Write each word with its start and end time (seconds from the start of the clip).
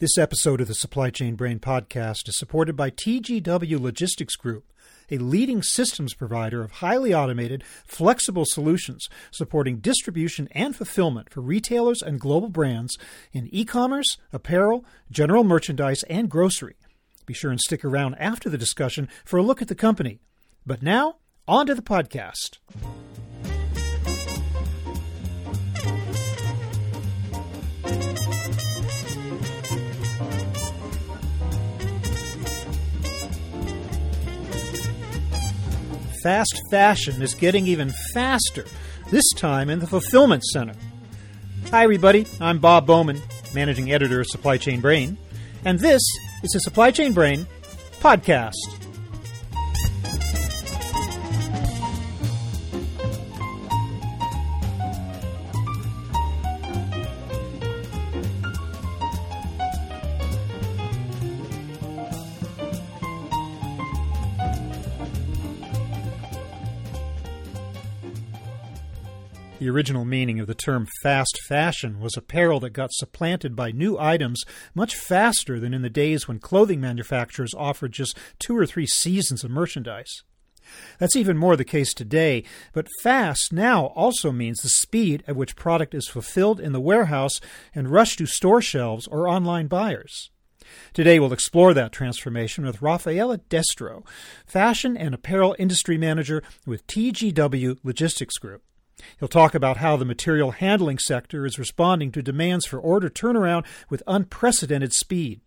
This 0.00 0.18
episode 0.18 0.60
of 0.60 0.66
the 0.66 0.74
Supply 0.74 1.10
Chain 1.10 1.36
Brain 1.36 1.60
podcast 1.60 2.28
is 2.28 2.36
supported 2.36 2.74
by 2.74 2.90
TGW 2.90 3.80
Logistics 3.80 4.34
Group, 4.34 4.72
a 5.08 5.18
leading 5.18 5.62
systems 5.62 6.14
provider 6.14 6.64
of 6.64 6.72
highly 6.72 7.14
automated, 7.14 7.62
flexible 7.86 8.44
solutions 8.44 9.06
supporting 9.30 9.76
distribution 9.76 10.48
and 10.50 10.74
fulfillment 10.74 11.30
for 11.30 11.42
retailers 11.42 12.02
and 12.02 12.18
global 12.18 12.48
brands 12.48 12.98
in 13.32 13.48
e 13.52 13.64
commerce, 13.64 14.16
apparel, 14.32 14.84
general 15.12 15.44
merchandise, 15.44 16.02
and 16.10 16.28
grocery. 16.28 16.74
Be 17.24 17.32
sure 17.32 17.52
and 17.52 17.60
stick 17.60 17.84
around 17.84 18.16
after 18.16 18.50
the 18.50 18.58
discussion 18.58 19.08
for 19.24 19.36
a 19.36 19.44
look 19.44 19.62
at 19.62 19.68
the 19.68 19.76
company. 19.76 20.18
But 20.66 20.82
now, 20.82 21.18
on 21.46 21.66
to 21.66 21.74
the 21.76 21.82
podcast. 21.82 22.58
Fast 36.24 36.58
fashion 36.70 37.20
is 37.20 37.34
getting 37.34 37.66
even 37.66 37.92
faster, 38.14 38.64
this 39.10 39.30
time 39.36 39.68
in 39.68 39.78
the 39.78 39.86
fulfillment 39.86 40.42
center. 40.42 40.72
Hi, 41.70 41.84
everybody. 41.84 42.26
I'm 42.40 42.60
Bob 42.60 42.86
Bowman, 42.86 43.20
managing 43.54 43.92
editor 43.92 44.20
of 44.20 44.26
Supply 44.28 44.56
Chain 44.56 44.80
Brain, 44.80 45.18
and 45.66 45.78
this 45.78 46.00
is 46.42 46.50
the 46.50 46.60
Supply 46.60 46.92
Chain 46.92 47.12
Brain 47.12 47.46
podcast. 48.00 48.83
The 69.64 69.70
original 69.70 70.04
meaning 70.04 70.40
of 70.40 70.46
the 70.46 70.54
term 70.54 70.86
fast 71.00 71.40
fashion 71.48 71.98
was 71.98 72.18
apparel 72.18 72.60
that 72.60 72.74
got 72.74 72.92
supplanted 72.92 73.56
by 73.56 73.70
new 73.70 73.98
items 73.98 74.44
much 74.74 74.94
faster 74.94 75.58
than 75.58 75.72
in 75.72 75.80
the 75.80 75.88
days 75.88 76.28
when 76.28 76.38
clothing 76.38 76.82
manufacturers 76.82 77.54
offered 77.56 77.92
just 77.92 78.14
two 78.38 78.54
or 78.54 78.66
three 78.66 78.86
seasons 78.86 79.42
of 79.42 79.50
merchandise. 79.50 80.22
That's 80.98 81.16
even 81.16 81.38
more 81.38 81.56
the 81.56 81.64
case 81.64 81.94
today, 81.94 82.44
but 82.74 82.90
fast 83.02 83.54
now 83.54 83.86
also 83.96 84.32
means 84.32 84.60
the 84.60 84.68
speed 84.68 85.24
at 85.26 85.34
which 85.34 85.56
product 85.56 85.94
is 85.94 86.08
fulfilled 86.08 86.60
in 86.60 86.72
the 86.72 86.78
warehouse 86.78 87.40
and 87.74 87.88
rushed 87.90 88.18
to 88.18 88.26
store 88.26 88.60
shelves 88.60 89.06
or 89.06 89.26
online 89.26 89.66
buyers. 89.66 90.28
Today 90.92 91.18
we'll 91.18 91.32
explore 91.32 91.72
that 91.72 91.90
transformation 91.90 92.66
with 92.66 92.82
Raffaele 92.82 93.38
Destro, 93.48 94.04
fashion 94.44 94.94
and 94.94 95.14
apparel 95.14 95.56
industry 95.58 95.96
manager 95.96 96.42
with 96.66 96.86
TGW 96.86 97.78
Logistics 97.82 98.36
Group. 98.36 98.62
He'll 99.18 99.28
talk 99.28 99.54
about 99.54 99.78
how 99.78 99.96
the 99.96 100.04
material 100.04 100.52
handling 100.52 100.98
sector 100.98 101.44
is 101.46 101.58
responding 101.58 102.12
to 102.12 102.22
demands 102.22 102.66
for 102.66 102.78
order 102.78 103.10
turnaround 103.10 103.64
with 103.90 104.02
unprecedented 104.06 104.92
speed. 104.92 105.40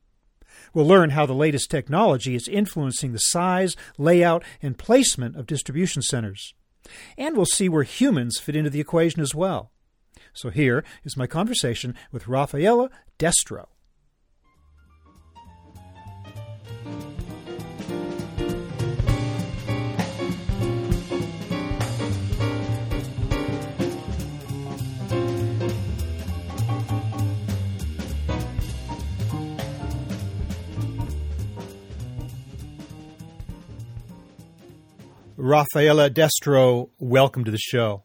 We'll 0.74 0.88
learn 0.88 1.12
how 1.12 1.26
the 1.26 1.34
latest 1.34 1.70
technology 1.70 2.36
is 2.36 2.48
influencing 2.48 3.14
the 3.14 3.20
size, 3.20 3.76
layout, 3.98 4.44
and 4.62 4.78
placement 4.78 5.36
of 5.36 5.48
distribution 5.48 6.02
centers. 6.02 6.54
And 7.18 7.36
we'll 7.36 7.46
see 7.46 7.70
where 7.70 7.84
humans 7.84 8.40
fit 8.40 8.56
into 8.56 8.70
the 8.70 8.80
equation 8.80 9.22
as 9.22 9.36
well. 9.36 9.72
So 10.34 10.50
here 10.50 10.84
is 11.04 11.18
my 11.18 11.28
conversation 11.28 11.96
with 12.12 12.28
Raffaele 12.28 12.90
Destro. 13.20 13.68
Raffaele 35.40 36.10
Destro, 36.10 36.90
welcome 36.98 37.44
to 37.44 37.52
the 37.52 37.60
show. 37.60 38.02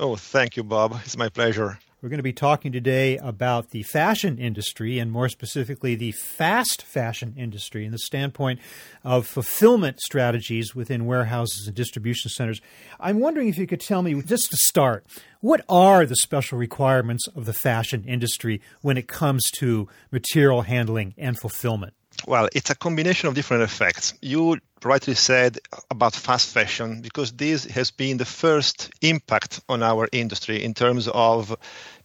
Oh, 0.00 0.16
thank 0.16 0.56
you, 0.56 0.64
Bob. 0.64 1.00
It's 1.04 1.16
my 1.16 1.28
pleasure. 1.28 1.78
We're 2.02 2.08
going 2.08 2.18
to 2.18 2.24
be 2.24 2.32
talking 2.32 2.72
today 2.72 3.18
about 3.18 3.70
the 3.70 3.84
fashion 3.84 4.36
industry 4.36 4.98
and 4.98 5.12
more 5.12 5.28
specifically 5.28 5.94
the 5.94 6.10
fast 6.10 6.82
fashion 6.82 7.34
industry 7.36 7.84
and 7.84 7.94
the 7.94 8.00
standpoint 8.00 8.58
of 9.04 9.28
fulfillment 9.28 10.00
strategies 10.00 10.74
within 10.74 11.06
warehouses 11.06 11.68
and 11.68 11.76
distribution 11.76 12.30
centers. 12.30 12.60
I'm 12.98 13.20
wondering 13.20 13.48
if 13.48 13.58
you 13.58 13.68
could 13.68 13.80
tell 13.80 14.02
me, 14.02 14.20
just 14.22 14.50
to 14.50 14.56
start, 14.56 15.06
what 15.40 15.64
are 15.68 16.04
the 16.04 16.16
special 16.16 16.58
requirements 16.58 17.28
of 17.28 17.44
the 17.44 17.52
fashion 17.52 18.02
industry 18.08 18.60
when 18.82 18.98
it 18.98 19.06
comes 19.06 19.44
to 19.58 19.88
material 20.10 20.62
handling 20.62 21.14
and 21.16 21.38
fulfillment? 21.38 21.94
Well, 22.24 22.48
it's 22.52 22.70
a 22.70 22.74
combination 22.74 23.28
of 23.28 23.34
different 23.34 23.62
effects. 23.64 24.14
You 24.20 24.58
rightly 24.82 25.14
said 25.14 25.58
about 25.90 26.14
fast 26.14 26.52
fashion 26.52 27.02
because 27.02 27.32
this 27.32 27.64
has 27.64 27.90
been 27.90 28.16
the 28.16 28.24
first 28.24 28.90
impact 29.02 29.60
on 29.68 29.82
our 29.82 30.08
industry 30.12 30.62
in 30.64 30.74
terms 30.74 31.08
of 31.08 31.56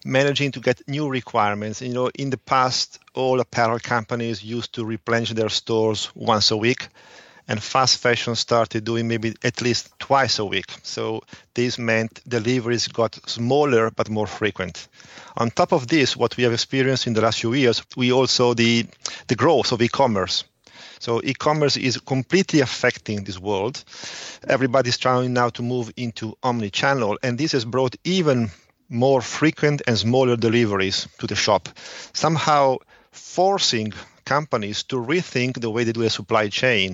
managing 0.03 0.51
to 0.53 0.59
get 0.59 0.87
new 0.87 1.07
requirements. 1.07 1.81
You 1.81 1.93
know, 1.93 2.09
in 2.15 2.29
the 2.29 2.37
past, 2.37 2.99
all 3.13 3.39
apparel 3.39 3.79
companies 3.79 4.43
used 4.43 4.73
to 4.73 4.85
replenish 4.85 5.31
their 5.31 5.49
stores 5.49 6.09
once 6.15 6.51
a 6.51 6.57
week 6.57 6.87
and 7.47 7.61
fast 7.61 7.97
fashion 7.97 8.35
started 8.35 8.83
doing 8.83 9.07
maybe 9.07 9.35
at 9.43 9.61
least 9.61 9.97
twice 9.99 10.39
a 10.39 10.45
week. 10.45 10.71
So 10.83 11.21
this 11.53 11.77
meant 11.77 12.21
deliveries 12.27 12.87
got 12.87 13.19
smaller 13.29 13.91
but 13.91 14.09
more 14.09 14.27
frequent. 14.27 14.87
On 15.37 15.49
top 15.49 15.71
of 15.71 15.87
this, 15.87 16.17
what 16.17 16.37
we 16.37 16.43
have 16.43 16.53
experienced 16.53 17.07
in 17.07 17.13
the 17.13 17.21
last 17.21 17.39
few 17.39 17.53
years, 17.53 17.83
we 17.95 18.11
also 18.11 18.53
the 18.53 18.85
the 19.27 19.35
growth 19.35 19.71
of 19.71 19.81
e-commerce. 19.81 20.43
So 20.99 21.21
e-commerce 21.23 21.77
is 21.77 21.97
completely 21.97 22.59
affecting 22.59 23.23
this 23.23 23.39
world. 23.39 23.83
Everybody's 24.47 24.99
trying 24.99 25.33
now 25.33 25.49
to 25.49 25.63
move 25.63 25.91
into 25.97 26.37
omni-channel, 26.43 27.17
and 27.23 27.37
this 27.37 27.53
has 27.53 27.65
brought 27.65 27.95
even 28.03 28.51
more 28.87 29.21
frequent 29.21 29.81
and 29.87 29.97
smaller 29.97 30.35
deliveries 30.35 31.07
to 31.17 31.27
the 31.27 31.35
shop, 31.35 31.69
somehow 32.13 32.77
forcing 33.11 33.93
companies 34.31 34.83
to 34.83 34.95
rethink 34.95 35.59
the 35.59 35.69
way 35.69 35.83
they 35.83 35.91
do 35.91 36.03
a 36.03 36.09
supply 36.09 36.47
chain 36.47 36.89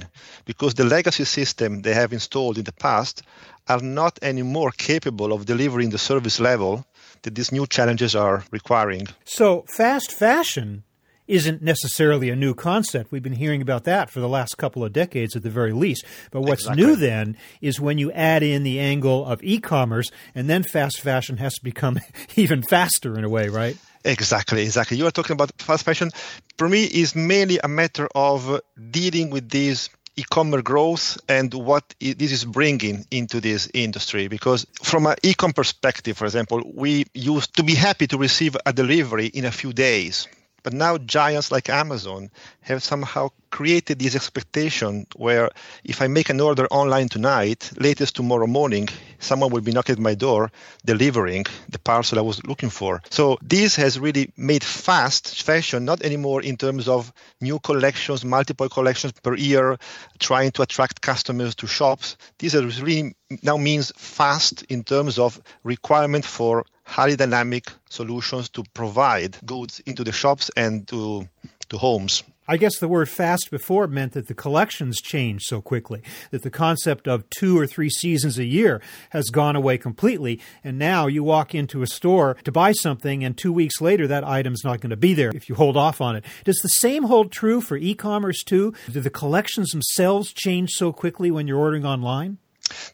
because 0.46 0.74
the 0.74 0.84
legacy 0.84 1.24
system 1.24 1.84
they 1.84 1.94
have 1.94 2.12
installed 2.12 2.58
in 2.58 2.64
the 2.64 2.78
past 2.88 3.22
are 3.68 3.84
not 4.02 4.18
anymore 4.24 4.72
capable 4.72 5.32
of 5.32 5.46
delivering 5.46 5.92
the 5.92 6.00
service 6.10 6.40
level 6.40 6.84
that 7.22 7.36
these 7.36 7.52
new 7.52 7.68
challenges 7.68 8.16
are 8.16 8.44
requiring. 8.52 9.06
So, 9.24 9.66
fast 9.68 10.12
fashion 10.12 10.84
isn't 11.28 11.62
necessarily 11.62 12.30
a 12.30 12.36
new 12.36 12.54
concept. 12.54 13.12
We've 13.12 13.28
been 13.30 13.42
hearing 13.44 13.62
about 13.62 13.84
that 13.84 14.10
for 14.10 14.20
the 14.20 14.30
last 14.30 14.58
couple 14.58 14.84
of 14.84 14.94
decades 14.94 15.36
at 15.36 15.44
the 15.44 15.50
very 15.50 15.74
least. 15.74 16.06
But 16.32 16.42
what's 16.42 16.64
exactly. 16.64 16.86
new 16.86 16.96
then 16.96 17.38
is 17.62 17.80
when 17.80 17.98
you 17.98 18.12
add 18.14 18.44
in 18.44 18.64
the 18.64 18.80
angle 18.80 19.26
of 19.26 19.44
e 19.44 19.60
commerce, 19.60 20.10
and 20.34 20.50
then 20.50 20.64
fast 20.64 21.00
fashion 21.02 21.38
has 21.38 21.54
to 21.56 21.64
become 21.64 22.00
even 22.36 22.64
faster 22.64 23.18
in 23.18 23.24
a 23.24 23.30
way, 23.30 23.50
right? 23.50 23.78
Exactly, 24.06 24.64
exactly. 24.64 24.98
You 24.98 25.08
are 25.08 25.12
talking 25.12 25.34
about 25.34 25.52
fast 25.60 25.84
fashion. 25.84 26.12
For 26.58 26.70
me, 26.70 26.86
is 26.86 27.16
mainly 27.16 27.60
a 27.64 27.68
matter 27.68 28.08
of 28.16 28.62
dealing 28.92 29.30
with 29.30 29.50
these 29.50 29.90
e-commerce 30.18 30.64
growth 30.64 31.18
and 31.30 31.54
what 31.54 31.94
this 32.00 32.32
is 32.32 32.44
bringing 32.44 33.06
into 33.12 33.40
this 33.40 33.70
industry 33.74 34.28
because 34.28 34.66
from 34.82 35.06
an 35.06 35.16
e-com 35.22 35.54
perspective 35.54 36.18
for 36.18 36.26
example 36.26 36.60
we 36.74 37.06
used 37.14 37.56
to 37.56 37.62
be 37.62 37.76
happy 37.76 38.08
to 38.08 38.18
receive 38.18 38.58
a 38.66 38.74
delivery 38.74 39.28
in 39.28 39.46
a 39.46 39.52
few 39.52 39.72
days 39.72 40.28
but 40.68 40.74
now 40.74 40.98
giants 40.98 41.50
like 41.50 41.70
Amazon 41.70 42.30
have 42.60 42.84
somehow 42.84 43.30
created 43.52 44.00
this 44.00 44.18
expectation 44.18 45.08
where 45.16 45.50
if 45.86 46.02
I 46.02 46.08
make 46.08 46.30
an 46.30 46.42
order 46.42 46.68
online 46.70 47.08
tonight, 47.08 47.72
latest 47.78 48.18
tomorrow 48.18 48.48
morning, 48.48 48.90
someone 49.18 49.52
will 49.52 49.62
be 49.62 49.72
knocking 49.72 49.94
at 49.94 50.00
my 50.00 50.14
door 50.14 50.52
delivering 50.84 51.46
the 51.70 51.80
parcel 51.80 52.20
I 52.20 52.24
was 52.24 52.44
looking 52.46 52.70
for. 52.70 53.02
So 53.10 53.38
this 53.42 53.78
has 53.78 53.98
really 53.98 54.34
made 54.36 54.62
fast 54.62 55.42
fashion 55.42 55.86
not 55.86 56.02
anymore 56.02 56.42
in 56.42 56.58
terms 56.58 56.90
of 56.90 57.14
new 57.40 57.60
collections, 57.60 58.26
multiple 58.26 58.68
collections 58.68 59.14
per 59.14 59.36
year, 59.36 59.78
trying 60.20 60.52
to 60.52 60.64
attract 60.64 61.00
customers 61.00 61.56
to 61.56 61.68
shops. 61.68 62.18
This 62.40 62.52
has 62.52 62.82
really 62.82 63.16
now 63.42 63.56
means 63.56 63.94
fast 63.96 64.64
in 64.64 64.84
terms 64.84 65.18
of 65.18 65.40
requirement 65.64 66.26
for 66.26 66.66
highly 66.88 67.16
dynamic 67.16 67.66
solutions 67.90 68.50
to 68.50 68.64
provide 68.74 69.38
goods 69.46 69.82
into 69.86 70.04
the 70.04 70.12
shops 70.12 70.50
and 70.56 70.88
to 70.88 71.28
to 71.70 71.78
homes. 71.78 72.24
I 72.50 72.56
guess 72.56 72.80
the 72.80 72.88
word 72.88 73.10
fast 73.10 73.52
before 73.52 73.88
meant 73.88 74.14
that 74.14 74.28
the 74.28 74.34
collections 74.34 75.02
changed 75.02 75.48
so 75.48 75.62
quickly, 75.62 76.02
that 76.32 76.44
the 76.44 76.50
concept 76.50 77.06
of 77.06 77.30
two 77.30 77.60
or 77.60 77.68
three 77.68 77.90
seasons 77.90 78.38
a 78.38 78.46
year 78.46 78.82
has 79.10 79.30
gone 79.30 79.58
away 79.58 79.78
completely. 79.78 80.40
And 80.64 80.80
now 80.80 81.08
you 81.08 81.26
walk 81.26 81.54
into 81.54 81.82
a 81.82 81.88
store 81.88 82.38
to 82.46 82.52
buy 82.54 82.72
something, 82.72 83.22
and 83.22 83.38
two 83.38 83.52
weeks 83.52 83.82
later, 83.82 84.08
that 84.08 84.24
item's 84.24 84.64
not 84.64 84.80
going 84.80 84.92
to 84.92 84.96
be 84.96 85.14
there 85.14 85.36
if 85.36 85.50
you 85.50 85.56
hold 85.56 85.76
off 85.76 86.00
on 86.00 86.16
it. 86.16 86.24
Does 86.46 86.60
the 86.60 86.70
same 86.70 87.04
hold 87.04 87.34
true 87.34 87.60
for 87.60 87.76
e 87.76 87.94
commerce 87.94 88.42
too? 88.46 88.74
Do 88.90 89.02
the 89.02 89.10
collections 89.10 89.72
themselves 89.72 90.32
change 90.32 90.72
so 90.72 90.94
quickly 90.94 91.30
when 91.30 91.48
you're 91.48 91.60
ordering 91.60 91.86
online? 91.86 92.38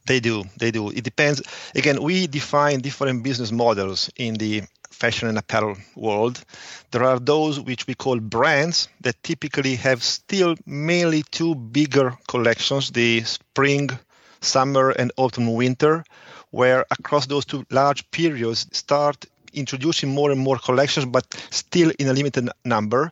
They 0.06 0.20
do. 0.20 0.44
They 0.58 0.72
do. 0.72 0.90
It 0.90 1.04
depends. 1.04 1.42
Again, 1.76 2.02
we 2.02 2.28
define 2.28 2.80
different 2.80 3.24
business 3.24 3.52
models 3.52 4.10
in 4.16 4.36
the 4.36 4.64
fashion 4.92 5.28
and 5.28 5.38
apparel 5.38 5.76
world. 5.96 6.44
There 6.92 7.04
are 7.04 7.20
those 7.20 7.60
which 7.60 7.88
we 7.88 7.96
call 7.96 8.20
brands 8.20 8.88
that 9.02 9.22
typically 9.24 9.76
have 9.76 10.04
still 10.04 10.56
mainly 10.66 11.24
two 11.32 11.56
bigger 11.56 12.18
collections 12.28 12.92
the 12.92 13.24
spring, 13.24 13.90
summer, 14.42 14.92
and 14.92 15.12
autumn, 15.18 15.54
winter, 15.54 16.04
where 16.52 16.86
across 16.92 17.26
those 17.26 17.46
two 17.46 17.66
large 17.72 18.10
periods 18.12 18.68
start 18.72 19.26
introducing 19.54 20.10
more 20.10 20.32
and 20.32 20.40
more 20.40 20.58
collections, 20.58 21.06
but 21.06 21.26
still 21.50 21.92
in 22.00 22.08
a 22.08 22.14
limited 22.14 22.50
number. 22.66 23.12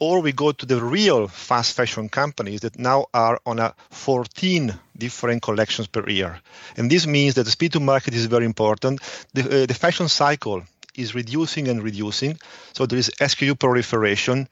Or 0.00 0.20
we 0.20 0.32
go 0.32 0.50
to 0.50 0.66
the 0.66 0.82
real 0.82 1.28
fast 1.28 1.76
fashion 1.76 2.08
companies 2.08 2.62
that 2.62 2.78
now 2.78 3.06
are 3.12 3.38
on 3.44 3.58
a 3.58 3.74
14 3.90 4.74
different 4.96 5.42
collections 5.42 5.86
per 5.86 6.08
year. 6.08 6.40
And 6.76 6.90
this 6.90 7.06
means 7.06 7.34
that 7.34 7.44
the 7.44 7.50
speed 7.50 7.72
to 7.72 7.80
market 7.80 8.14
is 8.14 8.24
very 8.26 8.46
important. 8.46 9.00
The, 9.34 9.62
uh, 9.62 9.66
the 9.66 9.74
fashion 9.74 10.08
cycle 10.08 10.62
is 10.96 11.14
reducing 11.14 11.68
and 11.68 11.82
reducing. 11.82 12.38
So 12.72 12.86
there 12.86 12.98
is 12.98 13.10
SKU 13.20 13.58
proliferation. 13.58 14.48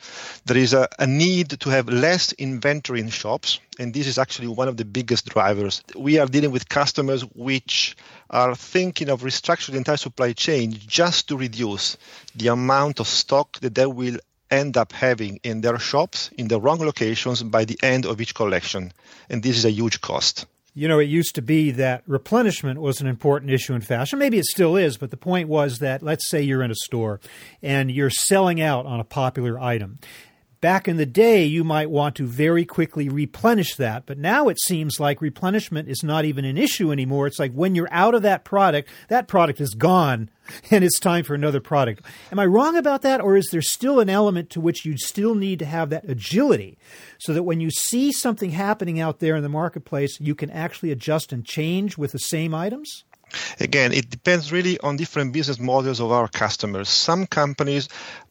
There 0.46 0.56
is 0.56 0.74
a, 0.74 0.88
a, 0.98 1.06
need 1.06 1.50
to 1.60 1.70
have 1.70 1.88
less 1.88 2.32
inventory 2.32 3.00
in 3.00 3.08
shops. 3.08 3.60
And 3.78 3.92
this 3.94 4.06
is 4.06 4.18
actually 4.18 4.48
one 4.48 4.68
of 4.68 4.76
the 4.76 4.84
biggest 4.84 5.26
drivers. 5.26 5.82
We 5.96 6.18
are 6.18 6.26
dealing 6.26 6.50
with 6.50 6.68
customers 6.68 7.22
which 7.34 7.96
are 8.30 8.54
thinking 8.54 9.08
of 9.08 9.22
restructuring 9.22 9.72
the 9.72 9.78
entire 9.78 9.96
supply 9.96 10.32
chain 10.32 10.76
just 10.86 11.28
to 11.28 11.36
reduce 11.36 11.96
the 12.34 12.48
amount 12.48 13.00
of 13.00 13.06
stock 13.06 13.58
that 13.60 13.74
they 13.74 13.86
will 13.86 14.18
end 14.50 14.76
up 14.76 14.92
having 14.92 15.40
in 15.42 15.60
their 15.60 15.78
shops 15.78 16.30
in 16.38 16.48
the 16.48 16.60
wrong 16.60 16.78
locations 16.78 17.42
by 17.42 17.64
the 17.64 17.78
end 17.82 18.06
of 18.06 18.20
each 18.20 18.34
collection. 18.34 18.92
And 19.28 19.42
this 19.42 19.56
is 19.56 19.64
a 19.64 19.70
huge 19.70 20.00
cost. 20.00 20.46
You 20.74 20.86
know, 20.86 21.00
it 21.00 21.08
used 21.08 21.34
to 21.34 21.42
be 21.42 21.72
that 21.72 22.04
replenishment 22.06 22.80
was 22.80 23.00
an 23.00 23.08
important 23.08 23.50
issue 23.50 23.74
in 23.74 23.80
fashion. 23.80 24.18
Maybe 24.18 24.38
it 24.38 24.44
still 24.44 24.76
is, 24.76 24.96
but 24.96 25.10
the 25.10 25.16
point 25.16 25.48
was 25.48 25.80
that 25.80 26.02
let's 26.02 26.28
say 26.28 26.40
you're 26.40 26.62
in 26.62 26.70
a 26.70 26.76
store 26.76 27.20
and 27.62 27.90
you're 27.90 28.10
selling 28.10 28.60
out 28.60 28.86
on 28.86 29.00
a 29.00 29.04
popular 29.04 29.58
item. 29.58 29.98
Back 30.60 30.88
in 30.88 30.96
the 30.96 31.06
day, 31.06 31.44
you 31.44 31.62
might 31.62 31.88
want 31.88 32.16
to 32.16 32.26
very 32.26 32.64
quickly 32.64 33.08
replenish 33.08 33.76
that, 33.76 34.06
but 34.06 34.18
now 34.18 34.48
it 34.48 34.60
seems 34.60 34.98
like 34.98 35.20
replenishment 35.20 35.88
is 35.88 36.02
not 36.02 36.24
even 36.24 36.44
an 36.44 36.58
issue 36.58 36.90
anymore. 36.90 37.28
It's 37.28 37.38
like 37.38 37.52
when 37.52 37.76
you're 37.76 37.92
out 37.92 38.16
of 38.16 38.22
that 38.22 38.42
product, 38.42 38.88
that 39.06 39.28
product 39.28 39.60
is 39.60 39.74
gone 39.74 40.30
and 40.72 40.82
it's 40.82 40.98
time 40.98 41.22
for 41.22 41.36
another 41.36 41.60
product. 41.60 42.04
Am 42.32 42.40
I 42.40 42.46
wrong 42.46 42.76
about 42.76 43.02
that, 43.02 43.20
or 43.20 43.36
is 43.36 43.50
there 43.52 43.62
still 43.62 44.00
an 44.00 44.10
element 44.10 44.50
to 44.50 44.60
which 44.60 44.84
you 44.84 44.98
still 44.98 45.36
need 45.36 45.60
to 45.60 45.64
have 45.64 45.90
that 45.90 46.08
agility 46.08 46.76
so 47.18 47.32
that 47.32 47.44
when 47.44 47.60
you 47.60 47.70
see 47.70 48.10
something 48.10 48.50
happening 48.50 48.98
out 48.98 49.20
there 49.20 49.36
in 49.36 49.44
the 49.44 49.48
marketplace, 49.48 50.18
you 50.20 50.34
can 50.34 50.50
actually 50.50 50.90
adjust 50.90 51.32
and 51.32 51.44
change 51.44 51.96
with 51.96 52.10
the 52.10 52.18
same 52.18 52.52
items? 52.52 53.04
Again, 53.60 53.92
it 53.92 54.10
depends 54.10 54.50
really 54.50 54.80
on 54.80 54.96
different 54.96 55.32
business 55.32 55.60
models 55.60 56.00
of 56.00 56.10
our 56.10 56.28
customers. 56.28 56.88
Some 56.88 57.26
companies 57.26 57.88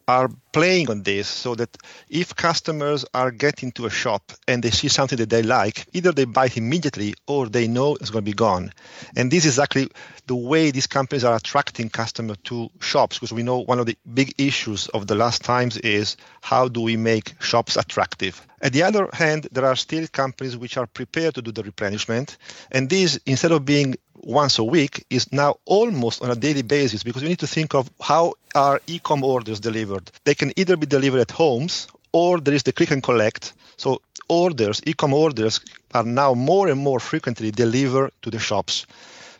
are 0.08 0.30
playing 0.52 0.90
on 0.90 1.02
this 1.02 1.28
so 1.28 1.54
that 1.54 1.76
if 2.08 2.34
customers 2.34 3.04
are 3.12 3.30
getting 3.30 3.70
to 3.72 3.84
a 3.84 3.90
shop 3.90 4.32
and 4.48 4.62
they 4.62 4.70
see 4.70 4.88
something 4.88 5.18
that 5.18 5.28
they 5.28 5.42
like, 5.42 5.86
either 5.92 6.10
they 6.10 6.24
buy 6.24 6.46
it 6.46 6.56
immediately 6.56 7.14
or 7.26 7.46
they 7.46 7.68
know 7.68 7.94
it's 7.96 8.08
going 8.08 8.24
to 8.24 8.30
be 8.30 8.34
gone. 8.34 8.72
And 9.14 9.30
this 9.30 9.44
is 9.44 9.58
actually 9.58 9.90
the 10.26 10.34
way 10.34 10.70
these 10.70 10.86
companies 10.86 11.24
are 11.24 11.36
attracting 11.36 11.90
customers 11.90 12.38
to 12.44 12.70
shops 12.80 13.18
because 13.18 13.32
we 13.32 13.42
know 13.42 13.58
one 13.58 13.78
of 13.78 13.86
the 13.86 13.96
big 14.14 14.34
issues 14.38 14.88
of 14.88 15.06
the 15.06 15.14
last 15.14 15.44
times 15.44 15.76
is 15.76 16.16
how 16.40 16.68
do 16.68 16.80
we 16.80 16.96
make 16.96 17.40
shops 17.42 17.76
attractive. 17.76 18.44
At 18.60 18.72
the 18.72 18.82
other 18.82 19.08
hand, 19.12 19.46
there 19.52 19.66
are 19.66 19.76
still 19.76 20.06
companies 20.08 20.56
which 20.56 20.76
are 20.78 20.86
prepared 20.86 21.34
to 21.34 21.42
do 21.42 21.52
the 21.52 21.62
replenishment. 21.62 22.38
And 22.72 22.88
these, 22.88 23.20
instead 23.24 23.52
of 23.52 23.64
being 23.64 23.94
once 24.28 24.58
a 24.58 24.64
week 24.64 25.06
is 25.08 25.32
now 25.32 25.56
almost 25.64 26.22
on 26.22 26.30
a 26.30 26.36
daily 26.36 26.60
basis 26.60 27.02
because 27.02 27.22
we 27.22 27.30
need 27.30 27.38
to 27.38 27.46
think 27.46 27.74
of 27.74 27.90
how 27.98 28.34
are 28.54 28.78
e-com 28.86 29.24
orders 29.24 29.58
delivered. 29.58 30.10
They 30.24 30.34
can 30.34 30.52
either 30.56 30.76
be 30.76 30.86
delivered 30.86 31.20
at 31.20 31.30
homes 31.30 31.88
or 32.12 32.38
there 32.38 32.52
is 32.52 32.62
the 32.62 32.72
click 32.72 32.90
and 32.90 33.02
collect. 33.02 33.54
So 33.78 34.02
orders, 34.28 34.82
e-com 34.86 35.14
orders 35.14 35.60
are 35.94 36.04
now 36.04 36.34
more 36.34 36.68
and 36.68 36.78
more 36.78 37.00
frequently 37.00 37.50
delivered 37.50 38.12
to 38.20 38.30
the 38.30 38.38
shops. 38.38 38.86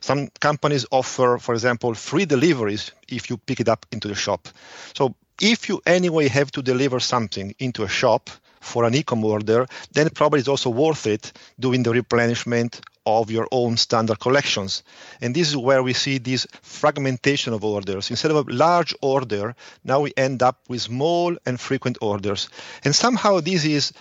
Some 0.00 0.28
companies 0.40 0.86
offer, 0.90 1.36
for 1.36 1.52
example, 1.52 1.92
free 1.92 2.24
deliveries 2.24 2.90
if 3.08 3.28
you 3.28 3.36
pick 3.36 3.60
it 3.60 3.68
up 3.68 3.84
into 3.92 4.08
the 4.08 4.14
shop. 4.14 4.48
So 4.94 5.14
if 5.38 5.68
you 5.68 5.82
anyway 5.84 6.28
have 6.28 6.50
to 6.52 6.62
deliver 6.62 6.98
something 6.98 7.54
into 7.58 7.82
a 7.82 7.88
shop 7.88 8.30
for 8.60 8.84
an 8.84 8.94
e-com 8.94 9.22
order, 9.22 9.66
then 9.92 10.08
probably 10.10 10.40
it's 10.40 10.48
also 10.48 10.70
worth 10.70 11.06
it 11.06 11.32
doing 11.60 11.82
the 11.82 11.90
replenishment 11.90 12.80
of 13.08 13.30
your 13.30 13.48
own 13.50 13.76
standard 13.76 14.20
collections. 14.20 14.82
And 15.20 15.34
this 15.34 15.48
is 15.48 15.56
where 15.56 15.82
we 15.82 15.92
see 15.92 16.18
this 16.18 16.46
fragmentation 16.62 17.52
of 17.52 17.64
orders. 17.64 18.10
Instead 18.10 18.30
of 18.30 18.48
a 18.48 18.52
large 18.52 18.94
order, 19.00 19.54
now 19.84 20.00
we 20.00 20.12
end 20.16 20.42
up 20.42 20.60
with 20.68 20.82
small 20.82 21.36
and 21.46 21.58
frequent 21.58 21.98
orders. 22.00 22.48
And 22.84 22.94
somehow 22.94 23.40
this 23.40 23.64
is 23.64 23.92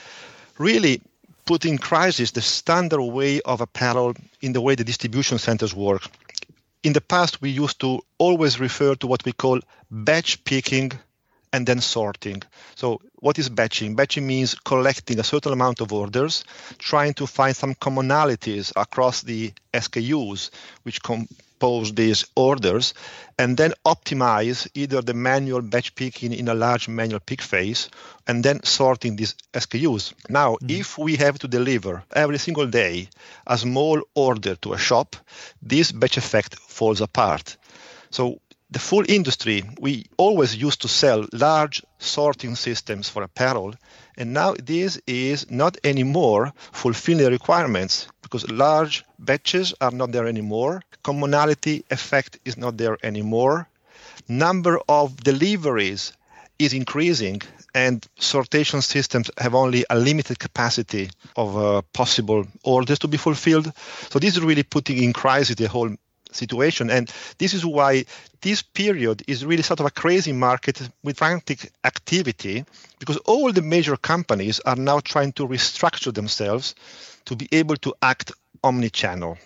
really 0.58 1.02
put 1.46 1.66
in 1.66 1.78
crisis 1.78 2.32
the 2.32 2.42
standard 2.42 3.02
way 3.02 3.42
of 3.42 3.62
apparel 3.62 4.14
in 4.42 4.54
the 4.54 4.62
way 4.62 4.76
the 4.76 4.84
distribution 4.84 5.38
centers 5.38 5.74
work. 5.74 6.04
In 6.84 6.94
the 6.94 7.02
past, 7.02 7.42
we 7.42 7.50
used 7.50 7.80
to 7.80 8.02
always 8.18 8.60
refer 8.60 8.96
to 8.96 9.08
what 9.08 9.26
we 9.26 9.32
call 9.32 9.60
batch 9.90 10.44
picking 10.44 10.92
and 11.54 11.66
then 11.66 11.82
sorting. 11.82 12.42
So, 12.76 13.02
what 13.16 13.40
is 13.40 13.50
batching? 13.50 13.96
Batching 13.96 14.28
means 14.28 14.56
collecting 14.56 15.20
a 15.20 15.24
certain 15.24 15.54
amount 15.54 15.82
of 15.82 15.94
orders, 15.94 16.44
trying 16.78 17.14
to 17.16 17.28
find 17.28 17.56
some 17.56 17.76
commonalities 17.76 18.72
across 18.76 19.22
the 19.22 19.54
SKUs 19.74 20.50
which 20.84 21.02
compose 21.02 21.94
these 21.94 22.26
orders, 22.36 22.94
and 23.40 23.58
then 23.58 23.74
optimize 23.86 24.68
either 24.74 25.02
the 25.02 25.14
manual 25.14 25.62
batch 25.62 25.96
picking 25.96 26.34
in 26.34 26.48
a 26.48 26.54
large 26.54 26.88
manual 26.88 27.20
pick 27.20 27.42
phase 27.42 27.90
and 28.28 28.44
then 28.44 28.64
sorting 28.64 29.16
these 29.16 29.36
SKUs. 29.54 30.14
Now, 30.30 30.54
mm-hmm. 30.56 30.70
if 30.70 30.98
we 30.98 31.16
have 31.16 31.40
to 31.40 31.48
deliver 31.48 32.04
every 32.14 32.38
single 32.38 32.68
day 32.68 33.10
a 33.46 33.58
small 33.58 34.02
order 34.16 34.56
to 34.56 34.74
a 34.74 34.78
shop, 34.78 35.16
this 35.62 35.92
batch 35.92 36.18
effect 36.18 36.56
falls 36.60 37.02
apart. 37.02 37.58
So 38.10 38.40
the 38.70 38.80
full 38.80 39.06
industry, 39.08 39.64
we 39.80 40.06
always 40.18 40.56
used 40.56 40.82
to 40.82 40.88
sell 40.88 41.26
large 41.32 41.84
sorting 42.00 42.56
systems 42.56 43.08
for 43.08 43.24
apparel, 43.24 43.74
and 44.18 44.34
now 44.34 44.56
this 44.62 45.00
is 45.08 45.50
not 45.50 45.78
anymore 45.84 46.52
fulfilling 46.74 47.24
the 47.24 47.32
requirements 47.32 48.08
because 48.22 48.50
large 48.52 49.06
batches 49.20 49.74
are 49.80 49.92
not 49.92 50.12
there 50.12 50.28
anymore. 50.28 50.82
Commonality 51.04 51.86
effect 51.90 52.40
is 52.44 52.58
not 52.58 52.76
there 52.78 52.98
anymore. 53.04 53.70
Number 54.28 54.80
of 54.90 55.16
deliveries 55.24 56.12
is 56.60 56.74
increasing, 56.74 57.42
and 57.74 58.06
sortation 58.20 58.84
systems 58.84 59.32
have 59.38 59.56
only 59.56 59.86
a 59.90 59.98
limited 59.98 60.40
capacity 60.40 61.10
of 61.36 61.56
uh, 61.58 61.82
possible 61.94 62.46
orders 62.64 63.00
to 63.00 63.08
be 63.08 63.18
fulfilled. 63.18 63.72
So 64.10 64.20
this 64.20 64.36
is 64.36 64.44
really 64.44 64.64
putting 64.64 65.02
in 65.02 65.14
crisis 65.14 65.56
the 65.56 65.68
whole 65.68 65.96
situation. 66.38 66.90
And 66.90 67.12
this 67.38 67.54
is 67.54 67.66
why 67.66 68.06
this 68.42 68.62
period 68.62 69.24
is 69.28 69.46
really 69.46 69.64
sort 69.64 69.80
of 69.80 69.86
a 69.86 69.92
crazy 69.92 70.34
market 70.34 70.82
with 71.04 71.18
frantic 71.18 71.72
activity 71.84 72.66
because 73.00 73.18
all 73.18 73.52
the 73.52 73.62
major 73.62 73.98
companies 73.98 74.60
are 74.62 74.76
now 74.76 75.00
trying 75.00 75.34
to 75.34 75.48
restructure 75.48 76.14
themselves 76.14 76.76
to 77.26 77.36
be 77.36 77.48
able 77.52 77.76
to 77.78 77.94
act 78.02 78.32
omni-channel. 78.64 79.38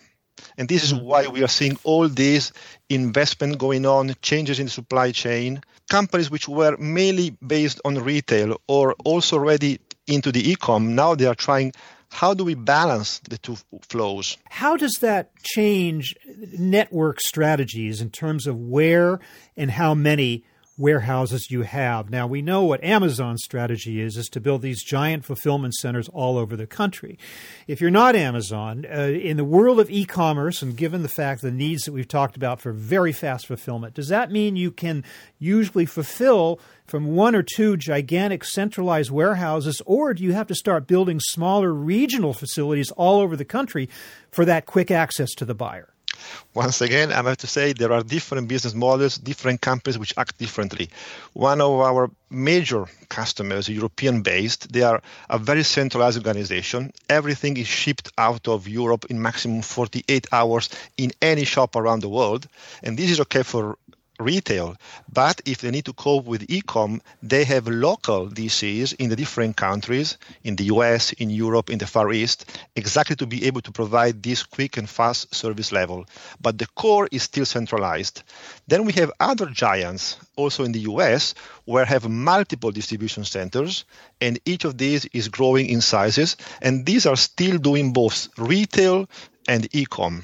And 0.58 0.68
this 0.68 0.84
is 0.84 0.94
mm-hmm. 0.94 1.06
why 1.06 1.28
we 1.28 1.44
are 1.44 1.48
seeing 1.48 1.78
all 1.84 2.08
this 2.08 2.52
investment 2.90 3.58
going 3.58 3.86
on, 3.86 4.14
changes 4.22 4.60
in 4.60 4.66
the 4.66 4.72
supply 4.72 5.12
chain. 5.12 5.62
Companies 5.90 6.32
which 6.32 6.48
were 6.48 6.78
mainly 6.78 7.32
based 7.46 7.82
on 7.86 7.96
retail 7.96 8.60
or 8.68 8.96
also 9.04 9.38
already 9.38 9.80
into 10.12 10.32
the 10.32 10.52
e-com, 10.52 10.96
now 10.96 11.16
they 11.16 11.26
are 11.26 11.36
trying 11.36 11.74
how 12.12 12.34
do 12.34 12.44
we 12.44 12.56
balance 12.56 13.20
the 13.20 13.38
two 13.38 13.56
flows? 13.88 14.38
How 14.50 14.76
does 14.76 14.98
that 15.00 15.32
change 15.44 16.16
network 16.58 17.22
strategies 17.22 18.02
in 18.02 18.10
terms 18.10 18.48
of 18.48 18.58
where 18.58 19.20
and 19.56 19.72
how 19.72 19.96
many 19.96 20.44
warehouses 20.82 21.52
you 21.52 21.62
have. 21.62 22.10
Now 22.10 22.26
we 22.28 22.42
know 22.42 22.64
what 22.64 22.84
Amazon's 22.84 23.44
strategy 23.44 24.02
is 24.02 24.18
is 24.18 24.28
to 24.30 24.40
build 24.40 24.62
these 24.62 24.84
giant 24.84 25.24
fulfillment 25.24 25.76
centers 25.76 26.10
all 26.10 26.38
over 26.38 26.56
the 26.56 26.66
country. 26.66 27.20
If 27.68 27.80
you're 27.80 27.92
not 27.92 28.16
Amazon, 28.16 28.86
uh, 28.92 29.02
in 29.02 29.38
the 29.38 29.46
world 29.46 29.80
of 29.80 29.92
e-commerce 29.92 30.62
and 30.62 30.76
given 30.76 31.04
the 31.04 31.10
fact 31.10 31.42
the 31.42 31.52
needs 31.52 31.84
that 31.84 31.92
we've 31.92 32.08
talked 32.08 32.36
about 32.36 32.60
for 32.60 32.72
very 32.72 33.14
fast 33.14 33.46
fulfillment, 33.46 33.94
does 33.94 34.08
that 34.08 34.32
mean 34.32 34.56
you 34.56 34.72
can 34.72 35.04
usually 35.38 35.86
fulfill 35.86 36.60
from 36.92 37.16
one 37.16 37.36
or 37.36 37.42
two 37.42 37.78
gigantic 37.78 38.44
centralized 38.44 39.10
warehouses 39.10 39.82
or 39.86 40.14
do 40.14 40.26
you 40.26 40.34
have 40.34 40.48
to 40.48 40.54
start 40.54 40.88
building 40.88 41.22
smaller 41.22 41.74
regional 41.74 42.34
facilities 42.34 42.92
all 42.92 43.22
over 43.22 43.38
the 43.38 43.46
country 43.46 43.88
for 44.30 44.44
that 44.44 44.66
quick 44.66 44.92
access 44.92 45.32
to 45.32 45.46
the 45.46 45.56
buyer? 45.56 45.94
Once 46.54 46.82
again, 46.82 47.14
I 47.14 47.24
have 47.24 47.38
to 47.38 47.48
say 47.48 47.72
there 47.72 47.94
are 47.94 48.04
different 48.04 48.50
business 48.50 48.74
models, 48.74 49.18
different 49.18 49.62
companies 49.62 49.98
which 49.98 50.14
act 50.18 50.38
differently. 50.38 50.90
One 51.32 51.62
of 51.62 51.72
our 51.80 52.12
major 52.30 52.88
customers, 53.08 53.70
European 53.70 54.22
based, 54.22 54.74
they 54.74 54.82
are 54.82 55.02
a 55.30 55.40
very 55.40 55.64
centralized 55.64 56.18
organization. 56.18 56.92
Everything 57.08 57.56
is 57.56 57.68
shipped 57.68 58.12
out 58.18 58.50
of 58.50 58.68
Europe 58.68 59.06
in 59.10 59.22
maximum 59.22 59.62
48 59.62 60.28
hours 60.34 60.68
in 60.98 61.14
any 61.22 61.46
shop 61.46 61.78
around 61.78 62.02
the 62.02 62.10
world. 62.10 62.50
And 62.84 63.00
this 63.00 63.10
is 63.12 63.22
okay 63.22 63.44
for 63.44 63.78
retail. 64.22 64.78
But 65.12 65.42
if 65.46 65.60
they 65.60 65.72
need 65.72 65.86
to 65.86 65.94
cope 65.94 66.26
with 66.26 66.50
e-com, 66.50 67.02
they 67.22 67.44
have 67.44 67.68
local 67.68 68.28
DCs 68.28 68.96
in 69.00 69.10
the 69.10 69.16
different 69.16 69.58
countries, 69.58 70.18
in 70.44 70.56
the 70.56 70.66
US, 70.66 71.12
in 71.14 71.30
Europe, 71.30 71.70
in 71.70 71.80
the 71.80 71.88
Far 71.88 72.12
East, 72.14 72.46
exactly 72.76 73.16
to 73.18 73.26
be 73.26 73.46
able 73.46 73.62
to 73.62 73.72
provide 73.72 74.24
this 74.24 74.44
quick 74.44 74.78
and 74.78 74.90
fast 74.90 75.34
service 75.34 75.72
level. 75.72 76.06
But 76.40 76.58
the 76.58 76.68
core 76.68 77.08
is 77.12 77.24
still 77.24 77.46
centralized. 77.46 78.24
Then 78.68 78.86
we 78.86 78.94
have 78.94 79.12
other 79.20 79.48
giants 79.48 80.18
also 80.36 80.64
in 80.64 80.72
the 80.72 80.82
US 80.92 81.34
where 81.66 81.86
have 81.86 82.08
multiple 82.08 82.72
distribution 82.72 83.26
centers 83.26 83.86
and 84.20 84.40
each 84.46 84.66
of 84.66 84.78
these 84.78 85.06
is 85.14 85.28
growing 85.28 85.68
in 85.68 85.82
sizes 85.82 86.38
and 86.62 86.86
these 86.86 87.06
are 87.06 87.16
still 87.16 87.58
doing 87.58 87.94
both 87.94 88.30
retail 88.38 89.08
and 89.48 89.68
e-com. 89.76 90.24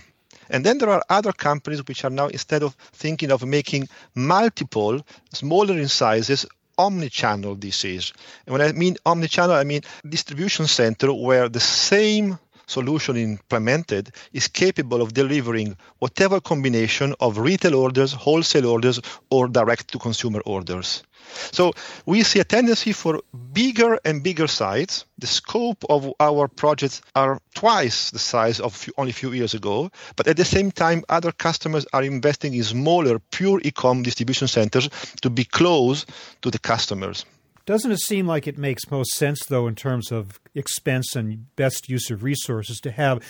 And 0.49 0.65
then 0.65 0.77
there 0.77 0.89
are 0.89 1.03
other 1.09 1.31
companies 1.31 1.85
which 1.87 2.03
are 2.03 2.09
now, 2.09 2.27
instead 2.27 2.63
of 2.63 2.75
thinking 2.93 3.31
of 3.31 3.45
making 3.45 3.87
multiple, 4.15 5.05
smaller 5.33 5.77
in 5.77 5.87
sizes, 5.87 6.45
omni-channel 6.77 7.57
DCs. 7.57 8.13
And 8.45 8.53
when 8.53 8.61
I 8.61 8.71
mean 8.71 8.97
omni-channel, 9.05 9.55
I 9.55 9.63
mean 9.63 9.81
distribution 10.07 10.67
center 10.67 11.11
where 11.11 11.49
the 11.49 11.59
same 11.59 12.37
solution 12.67 13.17
implemented 13.17 14.11
is 14.33 14.47
capable 14.47 15.01
of 15.01 15.13
delivering 15.13 15.75
whatever 15.99 16.39
combination 16.39 17.15
of 17.19 17.39
retail 17.39 17.75
orders, 17.75 18.13
wholesale 18.13 18.67
orders, 18.67 18.99
or 19.29 19.47
direct 19.47 19.87
to 19.91 19.99
consumer 19.99 20.41
orders. 20.45 21.03
So 21.51 21.73
we 22.05 22.23
see 22.23 22.39
a 22.39 22.43
tendency 22.43 22.93
for 22.93 23.21
bigger 23.53 23.99
and 24.05 24.23
bigger 24.23 24.47
sites. 24.47 25.05
The 25.19 25.27
scope 25.27 25.83
of 25.89 26.13
our 26.19 26.47
projects 26.47 27.01
are 27.15 27.39
twice 27.53 28.11
the 28.11 28.19
size 28.19 28.59
of 28.59 28.87
only 28.97 29.11
a 29.11 29.13
few 29.13 29.31
years 29.31 29.53
ago, 29.53 29.91
but 30.15 30.27
at 30.27 30.37
the 30.37 30.45
same 30.45 30.71
time, 30.71 31.03
other 31.09 31.31
customers 31.31 31.85
are 31.93 32.03
investing 32.03 32.53
in 32.53 32.63
smaller, 32.63 33.19
pure 33.31 33.59
e-com 33.63 34.03
distribution 34.03 34.47
centers 34.47 34.89
to 35.21 35.29
be 35.29 35.43
close 35.43 36.05
to 36.41 36.51
the 36.51 36.59
customers. 36.59 37.25
Doesn't 37.67 37.91
it 37.91 37.99
seem 37.99 38.25
like 38.25 38.47
it 38.47 38.57
makes 38.57 38.89
most 38.89 39.11
sense, 39.11 39.45
though, 39.45 39.67
in 39.67 39.75
terms 39.75 40.09
of 40.09 40.39
expense 40.55 41.17
and 41.17 41.53
best 41.57 41.89
use 41.89 42.09
of 42.09 42.23
resources, 42.23 42.79
to 42.79 42.91
have 42.91 43.21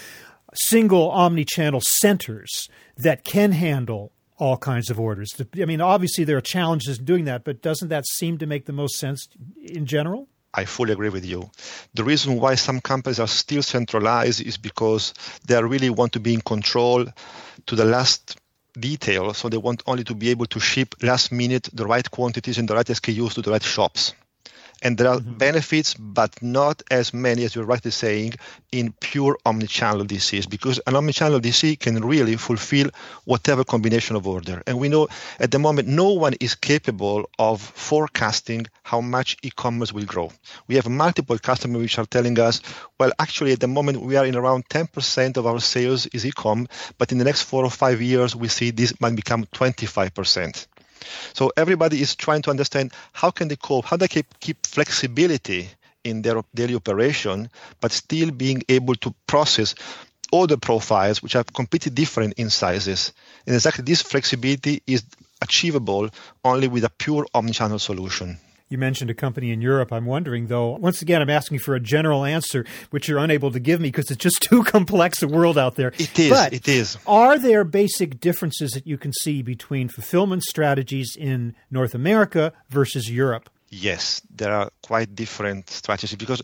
single 0.53 1.10
omni-channel 1.10 1.82
centers 1.82 2.70
that 2.96 3.24
can 3.24 3.51
handle 3.51 4.12
all 4.38 4.56
kinds 4.56 4.91
of 4.91 5.00
orders. 5.00 5.34
I 5.60 5.65
mean, 5.65 5.82
obviously 5.82 6.24
there 6.24 6.38
are 6.38 6.41
challenges 6.41 7.00
in 7.00 7.06
doing 7.06 7.25
that, 7.25 7.46
but 7.46 7.63
doesn't 7.63 7.88
that 7.88 8.06
seem 8.06 8.38
to 8.38 8.46
make 8.46 8.67
the 8.67 8.74
most 8.74 9.00
sense 9.00 9.27
in 9.60 9.88
general? 9.88 10.27
I 10.53 10.65
fully 10.65 10.94
agree 10.94 11.10
with 11.10 11.25
you. 11.25 11.50
The 11.96 12.03
reason 12.03 12.39
why 12.39 12.53
some 12.53 12.79
companies 12.79 13.20
are 13.20 13.27
still 13.27 13.63
centralized 13.63 14.39
is 14.39 14.56
because 14.56 15.15
they 15.48 15.62
really 15.63 15.89
want 15.89 16.13
to 16.13 16.20
be 16.20 16.36
in 16.36 16.41
control 16.41 17.08
to 17.65 17.75
the 17.75 17.86
last 17.86 18.38
detail. 18.79 19.34
So 19.34 19.50
they 19.50 19.58
want 19.58 19.82
only 19.88 20.03
to 20.03 20.13
be 20.13 20.29
able 20.29 20.46
to 20.46 20.60
ship 20.60 20.94
last 21.01 21.32
minute 21.32 21.70
the 21.74 21.88
right 21.88 22.10
quantities 22.12 22.60
and 22.60 22.70
the 22.70 22.75
right 22.75 22.86
SKUs 22.86 23.34
to 23.34 23.41
the 23.41 23.50
right 23.50 23.63
shops 23.63 24.13
and 24.81 24.98
there 24.98 25.07
are 25.07 25.17
mm-hmm. 25.17 25.38
benefits, 25.38 25.93
but 25.93 26.41
not 26.41 26.84
as 26.91 27.13
many 27.13 27.43
as 27.43 27.55
you're 27.55 27.65
rightly 27.65 27.91
saying 27.91 28.34
in 28.72 28.93
pure 29.00 29.38
omnichannel 29.46 30.07
DCs, 30.07 30.50
because 30.50 30.79
an 30.88 30.93
omnichannel 30.93 31.41
DC 31.41 31.79
can 31.79 32.03
really 32.03 32.36
fulfill 32.36 32.89
whatever 33.25 33.63
combination 33.63 34.15
of 34.15 34.27
order. 34.27 34.62
And 34.67 34.79
we 34.79 34.89
know 34.89 35.07
at 35.39 35.51
the 35.51 35.60
moment 35.60 35.88
no 35.88 36.12
one 36.12 36.34
is 36.39 36.55
capable 36.55 37.29
of 37.39 37.62
forecasting 37.62 38.67
how 38.84 39.01
much 39.01 39.38
e-commerce 39.43 39.93
will 39.93 40.05
grow. 40.05 40.31
We 40.67 40.75
have 40.75 40.88
multiple 40.89 41.38
customers 41.38 41.81
which 41.81 42.00
are 42.00 42.05
telling 42.05 42.39
us, 42.39 42.62
well, 43.00 43.12
actually 43.19 43.53
at 43.53 43.60
the 43.60 43.67
moment 43.67 44.01
we 44.01 44.15
are 44.15 44.25
in 44.25 44.36
around 44.36 44.67
10% 44.69 45.38
of 45.38 45.46
our 45.46 45.60
sales 45.60 46.05
is 46.07 46.25
e-com, 46.25 46.67
but 46.98 47.12
in 47.12 47.17
the 47.17 47.25
next 47.25 47.43
four 47.43 47.63
or 47.63 47.72
five 47.72 48.01
years 48.01 48.36
we 48.36 48.48
see 48.48 48.72
this 48.72 49.00
might 49.01 49.15
become 49.15 49.46
25%. 49.46 50.67
So 51.34 51.51
everybody 51.58 52.01
is 52.01 52.16
trying 52.16 52.42
to 52.44 52.50
understand 52.50 52.94
how 53.13 53.32
can 53.32 53.48
they 53.48 53.56
cope, 53.56 53.86
how 53.86 53.98
they 53.98 54.08
keep, 54.08 54.39
keep 54.39 54.66
flexibility 54.66 55.70
in 56.04 56.22
their 56.22 56.42
daily 56.56 56.75
operation, 56.75 57.50
but 57.82 57.92
still 57.92 58.32
being 58.32 58.63
able 58.70 58.96
to 58.96 59.13
process 59.27 59.75
all 60.32 60.48
the 60.48 60.58
profiles 60.58 61.22
which 61.24 61.36
are 61.36 61.44
completely 61.44 61.92
different 61.92 62.34
in 62.34 62.50
sizes. 62.50 63.13
And 63.46 63.56
exactly 63.56 63.84
this 63.84 64.01
flexibility 64.01 64.82
is 64.88 65.04
achievable 65.42 66.10
only 66.44 66.68
with 66.68 66.84
a 66.84 66.89
pure 66.89 67.25
omnichannel 67.34 67.80
solution. 67.80 68.38
You 68.70 68.78
mentioned 68.78 69.10
a 69.10 69.14
company 69.14 69.52
in 69.52 69.62
Europe. 69.62 69.94
I'm 69.94 70.06
wondering, 70.06 70.48
though, 70.48 70.72
once 70.76 71.02
again, 71.02 71.22
I'm 71.22 71.30
asking 71.30 71.60
for 71.60 71.74
a 71.76 71.80
general 71.80 72.26
answer, 72.26 72.66
which 72.90 73.08
you're 73.08 73.20
unable 73.20 73.50
to 73.52 73.60
give 73.60 73.80
me 73.80 73.88
because 73.88 74.12
it's 74.12 74.22
just 74.22 74.42
too 74.50 74.64
complex 74.64 75.24
a 75.24 75.28
world 75.28 75.58
out 75.58 75.76
there. 75.76 75.94
It 75.98 76.20
is. 76.20 76.30
But 76.30 76.54
it 76.54 76.68
is. 76.68 76.98
Are 77.08 77.40
there 77.40 77.64
basic 77.64 78.20
differences 78.20 78.72
that 78.72 78.86
you 78.86 78.98
can 78.98 79.14
see 79.14 79.42
between 79.42 79.88
fulfillment 79.88 80.44
strategies 80.44 81.16
in 81.18 81.56
North 81.72 81.96
America 81.96 82.52
versus 82.70 83.10
Europe? 83.10 83.50
Yes, 83.70 84.22
there 84.34 84.54
are 84.54 84.70
quite 84.82 85.14
different 85.14 85.70
strategies 85.70 86.16
because 86.16 86.42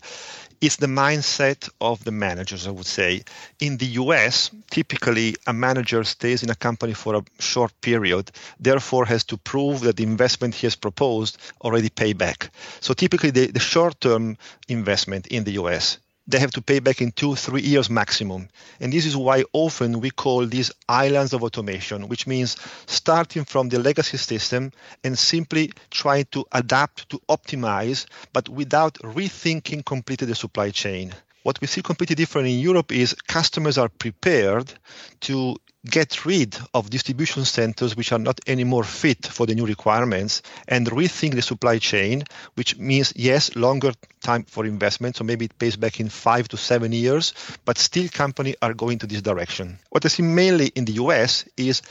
it's 0.61 0.77
the 0.77 0.87
mindset 0.87 1.69
of 1.79 2.03
the 2.03 2.11
managers, 2.11 2.67
I 2.67 2.71
would 2.71 2.85
say. 2.85 3.23
In 3.59 3.77
the 3.77 3.85
US, 4.01 4.51
typically 4.69 5.35
a 5.47 5.53
manager 5.53 6.03
stays 6.03 6.43
in 6.43 6.49
a 6.49 6.55
company 6.55 6.93
for 6.93 7.15
a 7.15 7.23
short 7.39 7.73
period, 7.81 8.31
therefore 8.59 9.05
has 9.05 9.23
to 9.25 9.37
prove 9.37 9.81
that 9.81 9.97
the 9.97 10.03
investment 10.03 10.55
he 10.55 10.67
has 10.67 10.75
proposed 10.75 11.37
already 11.61 11.89
pay 11.89 12.13
back. 12.13 12.51
So 12.79 12.93
typically 12.93 13.31
the, 13.31 13.47
the 13.47 13.59
short-term 13.59 14.37
investment 14.67 15.27
in 15.27 15.43
the 15.43 15.53
US 15.53 15.97
they 16.27 16.39
have 16.39 16.51
to 16.51 16.61
pay 16.61 16.79
back 16.79 17.01
in 17.01 17.11
two, 17.11 17.35
three 17.35 17.61
years 17.61 17.89
maximum. 17.89 18.49
And 18.79 18.93
this 18.93 19.05
is 19.05 19.15
why 19.17 19.43
often 19.53 19.99
we 19.99 20.09
call 20.09 20.45
these 20.45 20.71
islands 20.87 21.33
of 21.33 21.43
automation, 21.43 22.07
which 22.07 22.27
means 22.27 22.55
starting 22.85 23.43
from 23.43 23.69
the 23.69 23.79
legacy 23.79 24.17
system 24.17 24.71
and 25.03 25.17
simply 25.17 25.71
trying 25.91 26.25
to 26.31 26.45
adapt 26.51 27.09
to 27.09 27.19
optimize, 27.29 28.05
but 28.31 28.47
without 28.49 28.93
rethinking 28.99 29.85
completely 29.85 30.27
the 30.27 30.35
supply 30.35 30.69
chain. 30.69 31.13
What 31.43 31.59
we 31.59 31.67
see 31.67 31.81
completely 31.81 32.15
different 32.15 32.47
in 32.47 32.59
Europe 32.59 32.93
is 32.93 33.13
customers 33.27 33.77
are 33.77 33.89
prepared 33.89 34.73
to 35.21 35.57
get 35.85 36.25
rid 36.25 36.57
of 36.73 36.89
distribution 36.89 37.43
centers 37.43 37.97
which 37.97 38.13
are 38.13 38.19
not 38.19 38.39
anymore 38.47 38.85
fit 38.85 39.25
for 39.27 39.45
the 39.45 39.53
new 39.53 39.65
requirements 39.65 40.41
and 40.69 40.87
rethink 40.89 41.33
the 41.33 41.41
supply 41.41 41.79
chain, 41.79 42.23
which 42.55 42.77
means, 42.77 43.11
yes, 43.17 43.57
longer 43.57 43.91
time 44.21 44.45
for 44.45 44.65
investment. 44.65 45.17
So 45.17 45.25
maybe 45.25 45.43
it 45.43 45.59
pays 45.59 45.75
back 45.75 45.99
in 45.99 46.07
five 46.07 46.47
to 46.47 46.55
seven 46.55 46.93
years, 46.93 47.33
but 47.65 47.77
still 47.77 48.07
companies 48.07 48.55
are 48.61 48.73
going 48.73 48.99
to 48.99 49.07
this 49.07 49.21
direction. 49.21 49.79
What 49.89 50.05
I 50.05 50.07
see 50.07 50.23
mainly 50.23 50.67
in 50.67 50.85
the 50.85 50.93
US 50.93 51.43
is 51.57 51.81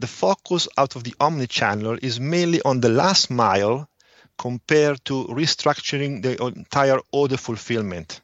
the 0.00 0.06
focus 0.06 0.68
out 0.78 0.96
of 0.96 1.04
the 1.04 1.14
omni-channel 1.20 1.98
is 2.00 2.18
mainly 2.18 2.62
on 2.62 2.80
the 2.80 2.88
last 2.88 3.30
mile 3.30 3.90
compared 4.38 5.04
to 5.04 5.26
restructuring 5.26 6.22
the 6.22 6.42
entire 6.42 6.98
order 7.12 7.36
fulfillment 7.36 8.21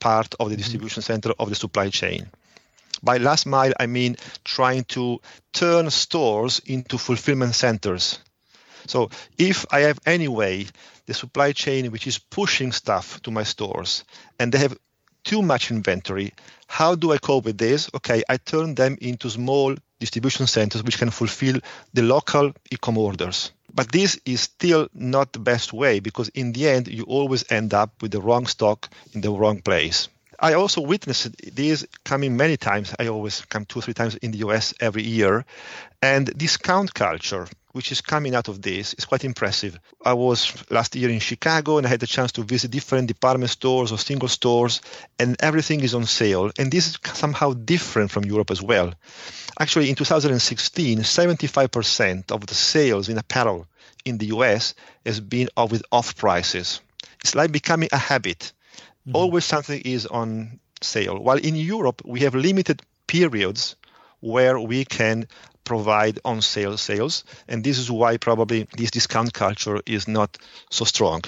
part 0.00 0.34
of 0.40 0.48
the 0.48 0.54
mm-hmm. 0.54 0.62
distribution 0.62 1.02
center 1.02 1.32
of 1.38 1.48
the 1.48 1.54
supply 1.54 1.90
chain. 1.90 2.28
By 3.02 3.18
last 3.18 3.46
mile, 3.46 3.72
I 3.78 3.86
mean 3.86 4.16
trying 4.44 4.84
to 4.84 5.20
turn 5.52 5.90
stores 5.90 6.60
into 6.64 6.98
fulfillment 6.98 7.54
centers. 7.54 8.18
So 8.86 9.10
if 9.38 9.66
I 9.70 9.80
have 9.80 9.98
anyway 10.06 10.66
the 11.06 11.14
supply 11.14 11.52
chain 11.52 11.90
which 11.92 12.06
is 12.06 12.18
pushing 12.18 12.72
stuff 12.72 13.20
to 13.22 13.30
my 13.30 13.42
stores 13.42 14.04
and 14.38 14.52
they 14.52 14.58
have 14.58 14.76
too 15.24 15.42
much 15.42 15.70
inventory, 15.70 16.32
how 16.68 16.94
do 16.94 17.12
I 17.12 17.18
cope 17.18 17.44
with 17.44 17.58
this? 17.58 17.90
Okay, 17.94 18.22
I 18.28 18.36
turn 18.36 18.74
them 18.74 18.96
into 19.00 19.28
small 19.28 19.76
distribution 19.98 20.46
centers 20.46 20.82
which 20.82 20.98
can 20.98 21.10
fulfill 21.10 21.60
the 21.94 22.02
local 22.02 22.52
e-com 22.70 22.98
orders. 22.98 23.52
But 23.74 23.92
this 23.92 24.18
is 24.24 24.40
still 24.40 24.88
not 24.94 25.32
the 25.32 25.38
best 25.38 25.72
way 25.72 26.00
because 26.00 26.28
in 26.30 26.52
the 26.52 26.68
end 26.68 26.88
you 26.88 27.04
always 27.04 27.44
end 27.50 27.74
up 27.74 27.90
with 28.00 28.12
the 28.12 28.20
wrong 28.20 28.46
stock 28.46 28.88
in 29.12 29.20
the 29.20 29.30
wrong 29.30 29.60
place. 29.60 30.08
I 30.38 30.54
also 30.54 30.80
witnessed 30.80 31.34
this 31.54 31.86
coming 32.04 32.36
many 32.36 32.56
times. 32.56 32.94
I 32.98 33.08
always 33.08 33.42
come 33.46 33.64
two 33.64 33.80
three 33.80 33.94
times 33.94 34.16
in 34.16 34.32
the 34.32 34.38
US 34.38 34.74
every 34.80 35.02
year. 35.02 35.44
And 36.02 36.26
discount 36.36 36.92
culture, 36.94 37.48
which 37.76 37.92
is 37.92 38.00
coming 38.00 38.34
out 38.34 38.48
of 38.48 38.60
this, 38.62 38.94
is 38.94 39.04
quite 39.04 39.24
impressive. 39.24 39.78
I 40.04 40.14
was 40.14 40.52
last 40.70 40.96
year 40.96 41.10
in 41.10 41.20
Chicago 41.20 41.78
and 41.78 41.86
I 41.86 41.90
had 41.90 42.00
the 42.00 42.06
chance 42.06 42.32
to 42.32 42.42
visit 42.42 42.70
different 42.70 43.06
department 43.06 43.50
stores 43.50 43.92
or 43.92 43.98
single 43.98 44.28
stores, 44.28 44.80
and 45.18 45.36
everything 45.40 45.80
is 45.80 45.94
on 45.94 46.06
sale. 46.06 46.50
And 46.58 46.72
this 46.72 46.86
is 46.88 46.98
somehow 47.14 47.52
different 47.52 48.10
from 48.10 48.24
Europe 48.24 48.50
as 48.50 48.62
well. 48.62 48.94
Actually, 49.60 49.90
in 49.90 49.94
2016, 49.94 50.98
75% 50.98 52.32
of 52.32 52.46
the 52.46 52.54
sales 52.54 53.08
in 53.08 53.18
apparel 53.18 53.66
in 54.04 54.18
the 54.18 54.26
US 54.36 54.74
has 55.04 55.20
been 55.20 55.48
with 55.70 55.82
off 55.92 56.16
prices. 56.16 56.80
It's 57.20 57.34
like 57.34 57.52
becoming 57.52 57.88
a 57.92 57.98
habit 57.98 58.52
Mm-hmm. 59.06 59.16
Always 59.16 59.44
something 59.44 59.80
is 59.82 60.06
on 60.06 60.58
sale. 60.82 61.18
While 61.18 61.38
in 61.38 61.54
Europe, 61.54 62.02
we 62.04 62.20
have 62.20 62.34
limited 62.34 62.82
periods 63.06 63.76
where 64.26 64.58
we 64.58 64.84
can 64.84 65.26
provide 65.64 66.18
on 66.24 66.42
sale 66.42 66.76
sales. 66.76 67.24
And 67.48 67.62
this 67.62 67.78
is 67.78 67.90
why 67.90 68.16
probably 68.16 68.66
this 68.76 68.90
discount 68.90 69.32
culture 69.32 69.80
is 69.86 70.08
not 70.08 70.38
so 70.70 70.84
strong. 70.84 71.22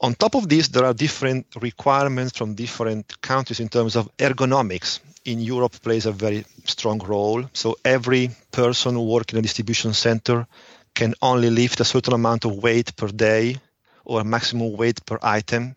On 0.00 0.14
top 0.14 0.34
of 0.36 0.48
this, 0.48 0.68
there 0.68 0.84
are 0.84 0.94
different 0.94 1.46
requirements 1.60 2.38
from 2.38 2.54
different 2.54 3.20
countries 3.20 3.60
in 3.60 3.68
terms 3.68 3.96
of 3.96 4.08
ergonomics. 4.16 5.00
In 5.24 5.40
Europe 5.40 5.82
plays 5.82 6.06
a 6.06 6.12
very 6.12 6.44
strong 6.64 6.98
role. 7.00 7.44
So 7.52 7.76
every 7.84 8.30
person 8.52 8.94
working 9.04 9.36
in 9.36 9.40
a 9.40 9.48
distribution 9.48 9.92
center 9.92 10.46
can 10.94 11.14
only 11.20 11.50
lift 11.50 11.80
a 11.80 11.84
certain 11.84 12.14
amount 12.14 12.44
of 12.44 12.62
weight 12.62 12.94
per 12.96 13.08
day 13.08 13.56
or 14.04 14.20
a 14.20 14.24
maximum 14.24 14.76
weight 14.76 15.04
per 15.04 15.18
item. 15.22 15.74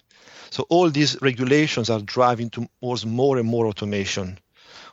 So 0.52 0.66
all 0.70 0.90
these 0.90 1.22
regulations 1.22 1.90
are 1.90 2.02
driving 2.02 2.50
towards 2.50 3.06
more 3.06 3.38
and 3.38 3.48
more 3.48 3.66
automation. 3.68 4.38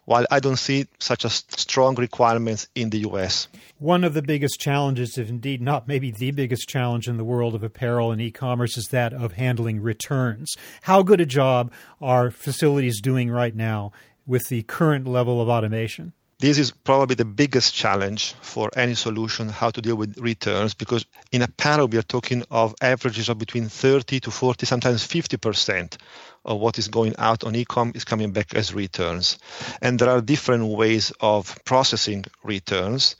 While 0.08 0.24
I 0.30 0.40
don't 0.40 0.56
see 0.56 0.86
such 0.98 1.26
a 1.26 1.28
strong 1.28 1.94
requirements 1.96 2.66
in 2.74 2.88
the 2.88 3.00
US. 3.00 3.46
One 3.78 4.04
of 4.04 4.14
the 4.14 4.22
biggest 4.22 4.58
challenges, 4.58 5.18
if 5.18 5.28
indeed 5.28 5.60
not 5.60 5.86
maybe 5.86 6.10
the 6.10 6.30
biggest 6.30 6.66
challenge 6.66 7.08
in 7.08 7.18
the 7.18 7.24
world 7.24 7.54
of 7.54 7.62
apparel 7.62 8.10
and 8.10 8.18
e-commerce, 8.18 8.78
is 8.78 8.86
that 8.86 9.12
of 9.12 9.32
handling 9.32 9.82
returns. 9.82 10.56
How 10.84 11.02
good 11.02 11.20
a 11.20 11.26
job 11.26 11.70
are 12.00 12.30
facilities 12.30 13.02
doing 13.02 13.28
right 13.28 13.54
now 13.54 13.92
with 14.26 14.48
the 14.48 14.62
current 14.62 15.06
level 15.06 15.42
of 15.42 15.50
automation? 15.50 16.14
This 16.40 16.56
is 16.56 16.70
probably 16.70 17.16
the 17.16 17.24
biggest 17.24 17.74
challenge 17.74 18.34
for 18.40 18.70
any 18.76 18.94
solution 18.94 19.48
how 19.48 19.70
to 19.70 19.82
deal 19.82 19.96
with 19.96 20.16
returns 20.18 20.72
because 20.72 21.04
in 21.32 21.42
apparel 21.42 21.88
we 21.88 21.98
are 21.98 22.02
talking 22.02 22.44
of 22.50 22.74
averages 22.80 23.28
of 23.28 23.38
between 23.38 23.68
30 23.68 24.20
to 24.20 24.30
40 24.30 24.64
sometimes 24.64 25.06
50% 25.06 25.96
of 26.44 26.60
what 26.60 26.78
is 26.78 26.88
going 26.88 27.14
out 27.18 27.42
on 27.42 27.56
e-com 27.56 27.92
is 27.94 28.04
coming 28.04 28.32
back 28.32 28.54
as 28.54 28.72
returns. 28.72 29.38
And 29.82 29.98
there 29.98 30.08
are 30.08 30.20
different 30.20 30.66
ways 30.68 31.12
of 31.20 31.58
processing 31.64 32.24
returns 32.44 33.16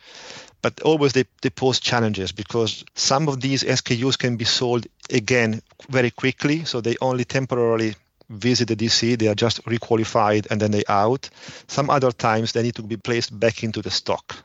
but 0.60 0.80
always 0.82 1.12
they, 1.12 1.24
they 1.42 1.50
pose 1.50 1.78
challenges 1.80 2.32
because 2.32 2.84
some 2.94 3.28
of 3.28 3.40
these 3.40 3.62
SKUs 3.62 4.18
can 4.18 4.36
be 4.36 4.44
sold 4.44 4.86
again 5.10 5.60
very 5.88 6.10
quickly 6.10 6.64
so 6.64 6.80
they 6.80 6.96
only 7.00 7.24
temporarily 7.24 7.94
visit 8.28 8.68
the 8.68 8.76
DC, 8.76 9.18
they 9.18 9.28
are 9.28 9.34
just 9.34 9.64
requalified 9.64 10.46
and 10.50 10.60
then 10.60 10.70
they 10.70 10.84
out. 10.88 11.28
Some 11.66 11.90
other 11.90 12.12
times 12.12 12.52
they 12.52 12.62
need 12.62 12.74
to 12.76 12.82
be 12.82 12.96
placed 12.96 13.38
back 13.38 13.62
into 13.62 13.82
the 13.82 13.90
stock. 13.90 14.36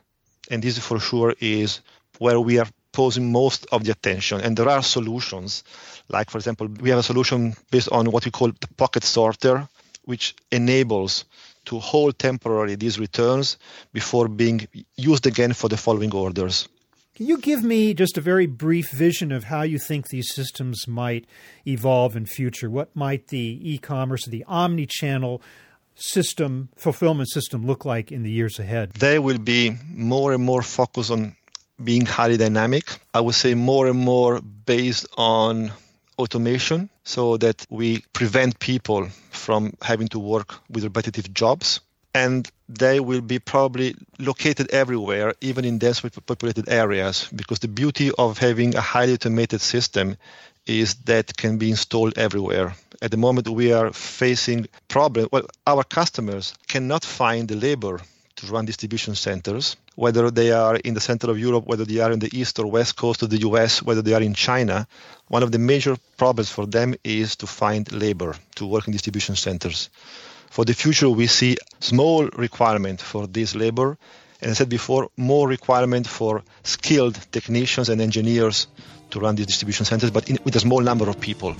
And 0.50 0.62
this 0.62 0.78
for 0.78 0.98
sure 1.00 1.34
is 1.40 1.80
where 2.18 2.40
we 2.40 2.58
are 2.58 2.68
posing 2.92 3.32
most 3.32 3.66
of 3.72 3.84
the 3.84 3.90
attention. 3.90 4.40
And 4.40 4.56
there 4.56 4.68
are 4.68 4.82
solutions, 4.82 5.64
like 6.08 6.30
for 6.30 6.38
example, 6.38 6.68
we 6.68 6.90
have 6.90 6.98
a 6.98 7.02
solution 7.02 7.54
based 7.70 7.88
on 7.90 8.10
what 8.10 8.24
we 8.24 8.30
call 8.30 8.48
the 8.48 8.68
pocket 8.76 9.04
sorter, 9.04 9.68
which 10.04 10.34
enables 10.50 11.24
to 11.66 11.78
hold 11.78 12.18
temporarily 12.18 12.76
these 12.76 12.98
returns 12.98 13.56
before 13.92 14.28
being 14.28 14.68
used 14.96 15.26
again 15.26 15.52
for 15.52 15.68
the 15.68 15.76
following 15.76 16.14
orders. 16.14 16.68
Can 17.14 17.26
you 17.26 17.38
give 17.38 17.62
me 17.62 17.94
just 17.94 18.18
a 18.18 18.20
very 18.20 18.46
brief 18.46 18.90
vision 18.90 19.30
of 19.30 19.44
how 19.44 19.62
you 19.62 19.78
think 19.78 20.08
these 20.08 20.34
systems 20.34 20.88
might 20.88 21.26
evolve 21.64 22.16
in 22.16 22.26
future? 22.26 22.68
What 22.68 22.96
might 22.96 23.28
the 23.28 23.60
e-commerce, 23.62 24.26
the 24.26 24.44
omni-channel 24.48 25.40
system, 25.94 26.70
fulfillment 26.74 27.30
system 27.30 27.64
look 27.64 27.84
like 27.84 28.10
in 28.10 28.24
the 28.24 28.32
years 28.32 28.58
ahead? 28.58 28.94
They 28.94 29.20
will 29.20 29.38
be 29.38 29.76
more 29.94 30.32
and 30.32 30.42
more 30.42 30.62
focused 30.62 31.12
on 31.12 31.36
being 31.84 32.04
highly 32.04 32.36
dynamic. 32.36 32.98
I 33.14 33.20
would 33.20 33.36
say 33.36 33.54
more 33.54 33.86
and 33.86 33.98
more 34.00 34.40
based 34.40 35.06
on 35.16 35.70
automation 36.18 36.90
so 37.04 37.36
that 37.36 37.64
we 37.70 38.02
prevent 38.12 38.58
people 38.58 39.06
from 39.30 39.74
having 39.82 40.08
to 40.08 40.18
work 40.18 40.56
with 40.68 40.82
repetitive 40.82 41.32
jobs 41.32 41.80
and 42.14 42.48
they 42.68 43.00
will 43.00 43.20
be 43.20 43.38
probably 43.38 43.94
located 44.18 44.70
everywhere, 44.70 45.34
even 45.40 45.64
in 45.64 45.78
densely 45.78 46.10
populated 46.10 46.68
areas, 46.68 47.28
because 47.34 47.58
the 47.58 47.68
beauty 47.68 48.10
of 48.16 48.38
having 48.38 48.74
a 48.76 48.80
highly 48.80 49.14
automated 49.14 49.60
system 49.60 50.16
is 50.66 50.94
that 51.04 51.36
can 51.36 51.58
be 51.58 51.70
installed 51.70 52.16
everywhere. 52.16 52.74
At 53.02 53.10
the 53.10 53.16
moment, 53.16 53.48
we 53.48 53.72
are 53.72 53.92
facing 53.92 54.68
problems. 54.88 55.28
Well, 55.30 55.46
our 55.66 55.84
customers 55.84 56.54
cannot 56.68 57.04
find 57.04 57.48
the 57.48 57.56
labor 57.56 58.00
to 58.36 58.46
run 58.46 58.64
distribution 58.64 59.14
centers, 59.14 59.76
whether 59.96 60.30
they 60.30 60.52
are 60.52 60.76
in 60.76 60.94
the 60.94 61.00
center 61.00 61.30
of 61.30 61.38
Europe, 61.38 61.66
whether 61.66 61.84
they 61.84 61.98
are 61.98 62.12
in 62.12 62.18
the 62.18 62.30
east 62.32 62.58
or 62.58 62.66
west 62.66 62.96
coast 62.96 63.22
of 63.22 63.30
the 63.30 63.38
US, 63.38 63.82
whether 63.82 64.02
they 64.02 64.14
are 64.14 64.22
in 64.22 64.34
China. 64.34 64.86
One 65.28 65.42
of 65.42 65.52
the 65.52 65.58
major 65.58 65.96
problems 66.16 66.50
for 66.50 66.66
them 66.66 66.94
is 67.04 67.36
to 67.36 67.46
find 67.46 67.90
labor 67.92 68.34
to 68.56 68.66
work 68.66 68.86
in 68.86 68.92
distribution 68.92 69.36
centers. 69.36 69.90
For 70.50 70.64
the 70.64 70.74
future, 70.74 71.08
we 71.08 71.26
see 71.26 71.56
small 71.80 72.26
requirement 72.28 73.00
for 73.00 73.26
this 73.26 73.54
labor, 73.54 73.98
and 74.40 74.50
I 74.50 74.54
said 74.54 74.68
before, 74.68 75.10
more 75.16 75.48
requirement 75.48 76.06
for 76.06 76.42
skilled 76.62 77.18
technicians 77.32 77.88
and 77.88 78.00
engineers 78.00 78.66
to 79.10 79.20
run 79.20 79.34
these 79.34 79.46
distribution 79.46 79.84
centers, 79.84 80.10
but 80.10 80.28
in, 80.28 80.38
with 80.44 80.56
a 80.56 80.60
small 80.60 80.80
number 80.80 81.08
of 81.08 81.20
people. 81.20 81.56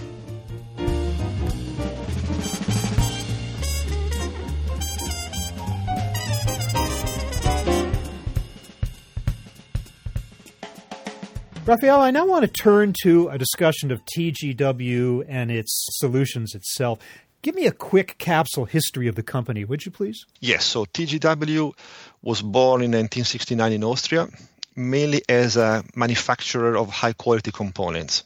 Raphael, 11.66 12.00
I 12.00 12.10
now 12.10 12.26
want 12.26 12.42
to 12.42 12.62
turn 12.62 12.92
to 13.04 13.28
a 13.28 13.38
discussion 13.38 13.90
of 13.90 14.02
TGW 14.04 15.24
and 15.26 15.50
its 15.50 15.86
solutions 15.92 16.54
itself. 16.54 16.98
Give 17.44 17.54
me 17.54 17.66
a 17.66 17.72
quick 17.72 18.16
capsule 18.16 18.64
history 18.64 19.06
of 19.06 19.16
the 19.16 19.22
company, 19.22 19.66
would 19.66 19.84
you 19.84 19.92
please? 19.92 20.24
Yes. 20.40 20.64
So 20.64 20.86
TGW 20.86 21.74
was 22.22 22.40
born 22.40 22.80
in 22.80 22.90
1969 22.90 23.70
in 23.70 23.84
Austria, 23.84 24.28
mainly 24.74 25.20
as 25.28 25.58
a 25.58 25.84
manufacturer 25.94 26.74
of 26.74 26.88
high 26.88 27.12
quality 27.12 27.52
components. 27.52 28.24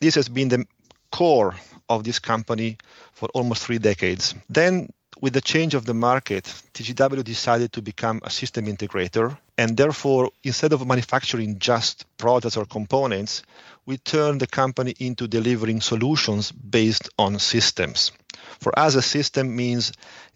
This 0.00 0.14
has 0.14 0.28
been 0.28 0.50
the 0.50 0.66
core 1.10 1.56
of 1.88 2.04
this 2.04 2.20
company 2.20 2.78
for 3.12 3.28
almost 3.34 3.64
three 3.64 3.78
decades. 3.78 4.36
Then 4.48 4.90
with 5.20 5.32
the 5.32 5.40
change 5.40 5.74
of 5.74 5.84
the 5.84 5.94
market, 5.94 6.44
TGW 6.72 7.24
decided 7.24 7.72
to 7.72 7.82
become 7.82 8.20
a 8.22 8.30
system 8.30 8.66
integrator. 8.66 9.36
And 9.58 9.76
therefore, 9.76 10.30
instead 10.44 10.72
of 10.72 10.86
manufacturing 10.86 11.58
just 11.58 12.06
products 12.18 12.56
or 12.56 12.66
components, 12.66 13.42
we 13.84 13.98
turned 13.98 14.40
the 14.40 14.46
company 14.46 14.94
into 15.00 15.26
delivering 15.26 15.80
solutions 15.80 16.52
based 16.52 17.08
on 17.18 17.40
systems. 17.40 18.12
For 18.58 18.76
us, 18.78 18.94
a 18.94 19.02
system 19.02 19.54
means 19.54 19.92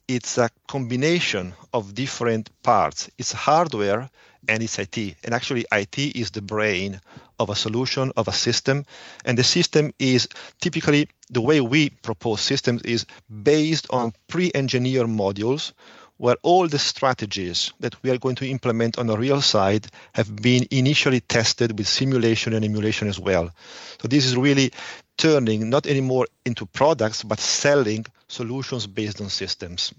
it's 0.07 0.38
a 0.38 0.50
combination 0.68 1.55
of 1.72 1.94
different 1.94 2.50
parts. 2.62 3.11
It's 3.18 3.33
hardware 3.33 4.11
and 4.48 4.62
it's 4.62 4.79
IT. 4.79 5.16
And 5.24 5.35
actually, 5.35 5.64
IT 5.72 5.98
is 5.98 6.31
the 6.31 6.42
brain 6.42 7.00
of 7.38 7.50
a 7.50 7.57
solution, 7.57 8.12
of 8.16 8.29
a 8.29 8.33
system. 8.33 8.85
And 9.24 9.38
the 9.38 9.44
system 9.44 9.92
is 9.98 10.29
typically 10.61 11.09
the 11.31 11.40
way 11.40 11.61
we 11.61 11.90
propose 11.90 12.40
systems 12.40 12.83
is 12.83 13.07
based 13.42 13.87
on 13.90 14.12
pre 14.29 14.50
engineered 14.55 15.09
modules 15.09 15.72
where 16.16 16.37
all 16.42 16.68
the 16.68 16.79
strategies 16.79 17.72
that 17.81 18.00
we 18.03 18.11
are 18.11 18.18
going 18.18 18.37
to 18.37 18.48
implement 18.48 18.98
on 18.98 19.07
the 19.09 19.16
real 19.16 19.40
side 19.40 19.87
have 20.14 20.35
been 20.37 20.64
initially 20.70 21.20
tested 21.20 21.77
with 21.77 21.88
simulation 21.88 22.53
and 22.53 22.64
emulation 22.64 23.09
as 23.09 23.18
well. 23.18 23.50
So 24.00 24.07
this 24.07 24.24
is 24.24 24.37
really 24.37 24.72
turning 25.16 25.70
not 25.70 25.87
anymore 25.87 26.27
into 26.44 26.66
products, 26.66 27.22
but 27.22 27.40
selling 27.40 28.07
solutions 28.29 28.87
based 28.87 29.20
on 29.20 29.29
systems. 29.31 29.92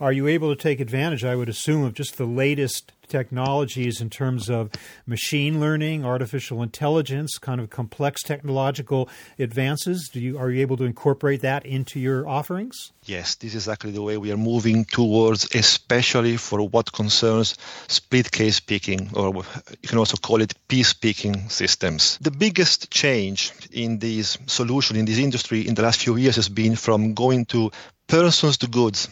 Are 0.00 0.12
you 0.12 0.26
able 0.26 0.54
to 0.54 0.60
take 0.60 0.80
advantage, 0.80 1.24
I 1.24 1.36
would 1.36 1.48
assume, 1.48 1.84
of 1.84 1.94
just 1.94 2.18
the 2.18 2.24
latest 2.24 2.90
technologies 3.06 4.00
in 4.00 4.10
terms 4.10 4.50
of 4.50 4.70
machine 5.06 5.60
learning, 5.60 6.04
artificial 6.04 6.62
intelligence, 6.62 7.38
kind 7.38 7.60
of 7.60 7.70
complex 7.70 8.22
technological 8.22 9.08
advances? 9.38 10.10
Do 10.12 10.20
you 10.20 10.36
are 10.36 10.50
you 10.50 10.62
able 10.62 10.76
to 10.78 10.84
incorporate 10.84 11.42
that 11.42 11.64
into 11.64 12.00
your 12.00 12.28
offerings? 12.28 12.92
Yes, 13.04 13.36
this 13.36 13.54
is 13.54 13.68
exactly 13.68 13.92
the 13.92 14.02
way 14.02 14.18
we 14.18 14.32
are 14.32 14.36
moving 14.36 14.84
towards, 14.84 15.54
especially 15.54 16.38
for 16.38 16.66
what 16.66 16.90
concerns 16.92 17.56
split 17.86 18.32
case 18.32 18.58
picking, 18.58 19.10
or 19.14 19.44
you 19.80 19.88
can 19.88 19.98
also 19.98 20.16
call 20.16 20.40
it 20.40 20.54
piece 20.66 20.92
picking 20.92 21.48
systems. 21.50 22.18
The 22.20 22.32
biggest 22.32 22.90
change 22.90 23.52
in 23.70 24.00
this 24.00 24.38
solution 24.46 24.96
in 24.96 25.04
this 25.04 25.18
industry 25.18 25.68
in 25.68 25.74
the 25.74 25.82
last 25.82 26.00
few 26.00 26.16
years 26.16 26.34
has 26.34 26.48
been 26.48 26.74
from 26.74 27.14
going 27.14 27.44
to 27.46 27.70
persons 28.08 28.58
to 28.58 28.66
goods 28.66 29.08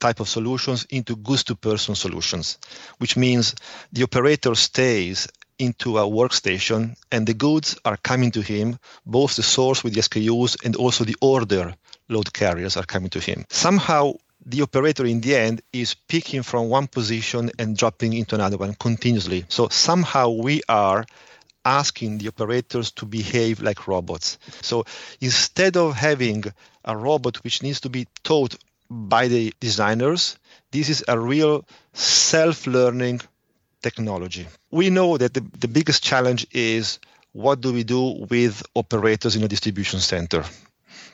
type 0.00 0.20
of 0.20 0.28
solutions 0.28 0.86
into 0.90 1.16
goods 1.16 1.44
to 1.44 1.54
person 1.54 1.94
solutions, 1.94 2.58
which 2.98 3.16
means 3.16 3.54
the 3.92 4.02
operator 4.02 4.54
stays 4.54 5.28
into 5.58 5.98
a 5.98 6.02
workstation 6.02 6.96
and 7.10 7.26
the 7.26 7.34
goods 7.34 7.76
are 7.84 7.96
coming 7.96 8.30
to 8.30 8.40
him, 8.40 8.78
both 9.04 9.36
the 9.36 9.42
source 9.42 9.82
with 9.82 9.94
the 9.94 10.00
SKUs 10.00 10.64
and 10.64 10.76
also 10.76 11.04
the 11.04 11.16
order 11.20 11.74
load 12.08 12.32
carriers 12.32 12.76
are 12.76 12.86
coming 12.86 13.10
to 13.10 13.20
him. 13.20 13.44
Somehow 13.50 14.14
the 14.46 14.62
operator 14.62 15.04
in 15.04 15.20
the 15.20 15.36
end 15.36 15.60
is 15.72 15.94
picking 15.94 16.42
from 16.42 16.68
one 16.68 16.86
position 16.86 17.50
and 17.58 17.76
dropping 17.76 18.12
into 18.12 18.34
another 18.34 18.56
one 18.56 18.74
continuously. 18.74 19.44
So 19.48 19.68
somehow 19.68 20.30
we 20.30 20.62
are 20.68 21.04
asking 21.64 22.18
the 22.18 22.28
operators 22.28 22.92
to 22.92 23.04
behave 23.04 23.60
like 23.60 23.86
robots. 23.86 24.38
So 24.62 24.84
instead 25.20 25.76
of 25.76 25.94
having 25.94 26.44
a 26.84 26.96
robot 26.96 27.44
which 27.44 27.62
needs 27.62 27.80
to 27.80 27.90
be 27.90 28.06
taught 28.22 28.56
by 28.90 29.28
the 29.28 29.52
designers. 29.60 30.38
This 30.70 30.88
is 30.88 31.04
a 31.08 31.18
real 31.18 31.64
self 31.92 32.66
learning 32.66 33.20
technology. 33.82 34.46
We 34.70 34.90
know 34.90 35.16
that 35.16 35.34
the, 35.34 35.40
the 35.58 35.68
biggest 35.68 36.02
challenge 36.02 36.46
is 36.52 36.98
what 37.32 37.60
do 37.60 37.72
we 37.72 37.84
do 37.84 38.26
with 38.28 38.62
operators 38.74 39.36
in 39.36 39.42
a 39.44 39.48
distribution 39.48 40.00
center? 40.00 40.44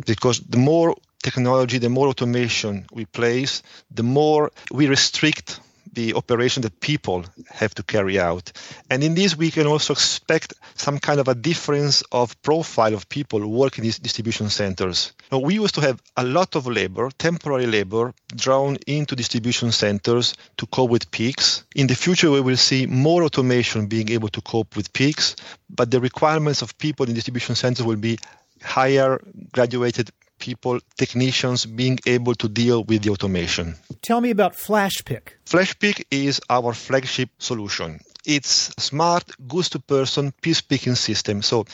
Because 0.06 0.40
the 0.40 0.58
more 0.58 0.96
technology, 1.22 1.78
the 1.78 1.88
more 1.88 2.08
automation 2.08 2.86
we 2.92 3.04
place, 3.04 3.62
the 3.90 4.02
more 4.02 4.50
we 4.70 4.86
restrict 4.88 5.60
the 5.94 6.14
operation 6.14 6.62
that 6.62 6.80
people 6.80 7.24
have 7.50 7.74
to 7.74 7.82
carry 7.82 8.18
out. 8.18 8.52
And 8.90 9.02
in 9.02 9.14
this, 9.14 9.36
we 9.36 9.50
can 9.50 9.66
also 9.66 9.92
expect 9.92 10.54
some 10.74 10.98
kind 10.98 11.20
of 11.20 11.28
a 11.28 11.34
difference 11.34 12.02
of 12.12 12.40
profile 12.42 12.94
of 12.94 13.08
people 13.08 13.40
who 13.40 13.48
work 13.48 13.78
in 13.78 13.84
these 13.84 13.98
distribution 13.98 14.50
centers. 14.50 15.12
Now, 15.30 15.38
we 15.38 15.54
used 15.54 15.74
to 15.76 15.80
have 15.80 16.02
a 16.16 16.24
lot 16.24 16.56
of 16.56 16.66
labor, 16.66 17.10
temporary 17.18 17.66
labor, 17.66 18.12
drawn 18.34 18.76
into 18.86 19.16
distribution 19.16 19.72
centers 19.72 20.34
to 20.56 20.66
cope 20.66 20.90
with 20.90 21.10
peaks. 21.10 21.64
In 21.74 21.86
the 21.86 21.94
future, 21.94 22.30
we 22.30 22.40
will 22.40 22.56
see 22.56 22.86
more 22.86 23.22
automation 23.22 23.86
being 23.86 24.10
able 24.10 24.28
to 24.28 24.40
cope 24.40 24.76
with 24.76 24.92
peaks, 24.92 25.36
but 25.70 25.90
the 25.90 26.00
requirements 26.00 26.62
of 26.62 26.76
people 26.78 27.06
in 27.06 27.14
distribution 27.14 27.54
centers 27.54 27.84
will 27.84 27.96
be 27.96 28.18
higher 28.62 29.22
graduated 29.52 30.10
people, 30.38 30.80
technicians 30.96 31.66
being 31.66 31.98
able 32.06 32.34
to 32.34 32.48
deal 32.48 32.84
with 32.84 33.02
the 33.02 33.10
automation. 33.10 33.76
Tell 34.02 34.20
me 34.20 34.30
about 34.30 34.54
FlashPick. 34.54 35.28
FlashPick 35.46 36.04
is 36.10 36.40
our 36.50 36.72
flagship 36.72 37.30
solution. 37.38 38.00
It's 38.26 38.70
a 38.76 38.80
smart 38.80 39.24
goods 39.46 39.68
to 39.70 39.78
person 39.78 40.32
piece 40.40 40.60
picking 40.60 40.94
system. 40.94 41.42
So 41.42 41.66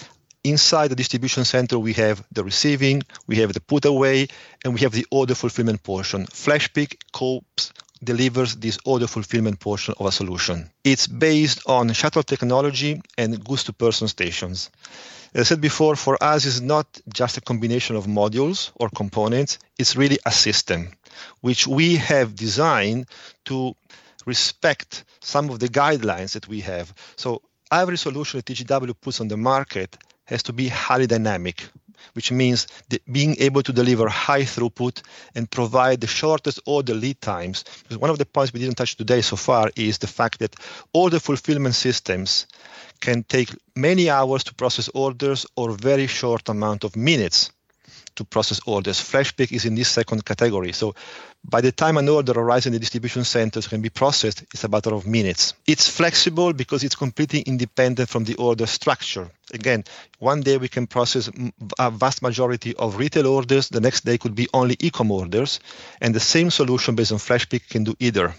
inside 0.45 0.89
the 0.89 0.97
distribution 0.97 1.45
center, 1.45 1.79
we 1.79 1.93
have 1.95 2.25
the 2.33 2.43
receiving, 2.43 3.03
we 3.27 3.37
have 3.37 3.53
the 3.53 3.61
put 3.61 3.85
away, 3.85 4.29
and 4.65 4.75
we 4.75 4.81
have 4.81 4.93
the 4.93 5.07
order 5.11 5.35
fulfillment 5.35 5.83
portion. 5.83 6.27
FlashPick 6.27 6.97
copes 7.13 7.73
delivers 8.03 8.57
this 8.57 8.79
order 8.85 9.07
fulfillment 9.07 9.61
portion 9.61 9.95
of 9.99 10.07
a 10.07 10.13
solution. 10.13 10.71
It's 10.85 11.07
based 11.07 11.63
on 11.67 11.93
shuttle 11.93 12.23
technology 12.23 13.01
and 13.19 13.45
goods 13.45 13.65
to 13.65 13.73
person 13.73 14.09
stations. 14.09 14.71
As 15.35 15.43
I 15.43 15.45
said 15.45 15.61
before, 15.61 15.97
for 15.97 16.23
us, 16.23 16.45
it's 16.45 16.61
not 16.61 16.87
just 17.13 17.37
a 17.37 17.41
combination 17.41 17.95
of 17.95 18.07
modules 18.07 18.73
or 18.77 18.89
components, 18.89 19.59
it's 19.79 19.97
really 19.97 20.19
a 20.27 20.33
system 20.33 20.91
which 21.41 21.67
we 21.67 21.97
have 21.97 22.35
designed 22.35 23.07
to 23.45 23.77
respect 24.27 25.05
some 25.21 25.51
of 25.51 25.59
the 25.59 25.69
guidelines 25.69 26.33
that 26.33 26.49
we 26.49 26.61
have. 26.61 26.93
So 27.17 27.43
every 27.71 27.99
solution 27.99 28.39
that 28.39 28.47
TGW 28.47 28.95
puts 29.01 29.21
on 29.21 29.29
the 29.29 29.37
market 29.37 29.97
has 30.25 30.43
to 30.45 30.53
be 30.53 30.69
highly 30.69 31.07
dynamic, 31.07 31.69
which 32.15 32.33
means 32.33 32.67
being 33.11 33.37
able 33.39 33.63
to 33.63 33.73
deliver 33.73 34.09
high 34.09 34.43
throughput 34.43 35.03
and 35.35 35.51
provide 35.51 36.01
the 36.01 36.07
shortest 36.07 36.61
order 36.67 36.95
lead 36.95 37.21
times. 37.21 37.65
Because 37.83 37.99
one 37.99 38.11
of 38.11 38.19
the 38.19 38.27
points 38.27 38.53
we 38.53 38.61
didn't 38.61 38.77
touch 38.77 38.97
today 38.97 39.21
so 39.21 39.37
far 39.37 39.71
is 39.77 39.99
the 39.99 40.07
fact 40.07 40.39
that 40.41 40.55
all 40.93 41.11
the 41.11 41.21
fulfillment 41.21 41.75
systems 41.75 42.47
can 43.01 43.23
take 43.25 43.51
many 43.75 44.11
hours 44.11 44.45
to 44.45 44.55
process 44.55 44.89
orders 44.95 45.47
or 45.57 45.73
very 45.73 46.07
short 46.07 46.49
amount 46.49 46.85
of 46.85 46.97
minutes 46.97 47.51
to 48.17 48.25
process 48.25 48.61
orders. 48.67 49.01
FlashPick 49.01 49.53
is 49.53 49.65
in 49.65 49.75
this 49.75 49.89
second 49.89 50.25
category. 50.25 50.73
So 50.73 50.95
by 51.45 51.61
the 51.61 51.73
time 51.73 51.97
an 51.97 52.09
order 52.09 52.33
arrives 52.33 52.67
in 52.67 52.73
the 52.73 52.79
distribution 52.79 53.25
centers 53.25 53.67
can 53.67 53.81
be 53.81 53.89
processed, 53.89 54.43
it's 54.53 54.65
a 54.65 54.69
matter 54.69 54.93
of 54.95 55.07
minutes. 55.07 55.55
It's 55.67 55.89
flexible 55.89 56.53
because 56.53 56.85
it's 56.85 56.97
completely 56.97 57.41
independent 57.41 58.09
from 58.09 58.25
the 58.25 58.35
order 58.35 58.67
structure. 58.67 59.31
Again, 59.53 59.85
one 60.19 60.41
day 60.41 60.59
we 60.59 60.69
can 60.69 60.87
process 60.87 61.31
a 61.79 61.91
vast 61.91 62.23
majority 62.23 62.75
of 62.77 62.99
retail 62.99 63.27
orders. 63.27 63.69
The 63.69 63.81
next 63.81 64.05
day 64.05 64.19
could 64.19 64.35
be 64.35 64.49
only 64.53 64.77
e-com 64.81 65.11
orders. 65.11 65.61
And 66.01 66.15
the 66.15 66.21
same 66.21 66.51
solution 66.51 66.95
based 66.95 67.13
on 67.13 67.19
FlashPick 67.19 67.69
can 67.69 67.85
do 67.85 67.95
either. 67.99 68.35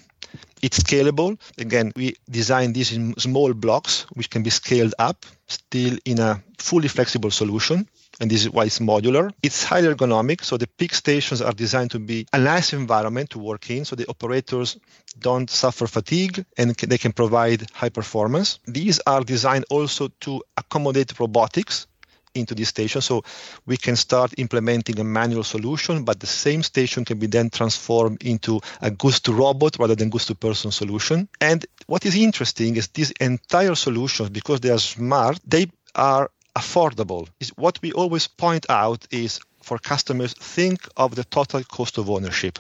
It's 0.61 0.79
scalable. 0.79 1.39
Again, 1.57 1.91
we 1.95 2.15
design 2.29 2.73
this 2.73 2.91
in 2.91 3.15
small 3.17 3.53
blocks, 3.53 4.05
which 4.13 4.29
can 4.29 4.43
be 4.43 4.51
scaled 4.51 4.93
up, 4.99 5.25
still 5.47 5.97
in 6.05 6.19
a 6.19 6.41
fully 6.57 6.87
flexible 6.87 7.31
solution. 7.31 7.87
And 8.21 8.29
this 8.29 8.41
is 8.43 8.51
why 8.51 8.65
it's 8.65 8.79
modular. 8.79 9.33
It's 9.41 9.63
highly 9.63 9.87
ergonomic, 9.87 10.43
so 10.43 10.55
the 10.55 10.67
pick 10.67 10.93
stations 10.93 11.41
are 11.41 11.53
designed 11.53 11.91
to 11.91 11.99
be 11.99 12.27
a 12.31 12.39
nice 12.39 12.71
environment 12.71 13.31
to 13.31 13.39
work 13.39 13.69
in, 13.71 13.83
so 13.83 13.95
the 13.95 14.07
operators 14.07 14.77
don't 15.19 15.49
suffer 15.49 15.87
fatigue 15.87 16.45
and 16.55 16.75
they 16.75 16.99
can 16.99 17.13
provide 17.13 17.65
high 17.73 17.89
performance. 17.89 18.59
These 18.67 19.01
are 19.07 19.21
designed 19.21 19.65
also 19.71 20.09
to 20.21 20.43
accommodate 20.55 21.19
robotics, 21.19 21.87
into 22.33 22.55
this 22.55 22.69
station. 22.69 23.01
So 23.01 23.23
we 23.65 23.77
can 23.77 23.95
start 23.95 24.33
implementing 24.37 24.99
a 24.99 25.03
manual 25.03 25.43
solution, 25.43 26.03
but 26.03 26.19
the 26.19 26.27
same 26.27 26.63
station 26.63 27.05
can 27.05 27.19
be 27.19 27.27
then 27.27 27.49
transformed 27.49 28.23
into 28.23 28.61
a 28.81 28.91
goods 28.91 29.19
to 29.21 29.33
robot 29.33 29.77
rather 29.79 29.95
than 29.95 30.09
goods 30.09 30.27
to 30.27 30.35
person 30.35 30.71
solution. 30.71 31.27
And 31.39 31.65
what 31.87 32.05
is 32.05 32.15
interesting 32.15 32.77
is 32.77 32.87
these 32.87 33.11
entire 33.11 33.75
solutions, 33.75 34.29
because 34.29 34.61
they 34.61 34.69
are 34.69 34.79
smart, 34.79 35.39
they 35.45 35.67
are 35.95 36.29
affordable. 36.55 37.27
Is 37.39 37.49
what 37.49 37.79
we 37.81 37.91
always 37.91 38.27
point 38.27 38.65
out 38.69 39.07
is 39.11 39.39
for 39.61 39.77
customers 39.77 40.33
think 40.33 40.87
of 40.97 41.15
the 41.15 41.23
total 41.23 41.63
cost 41.63 41.97
of 41.97 42.09
ownership. 42.09 42.59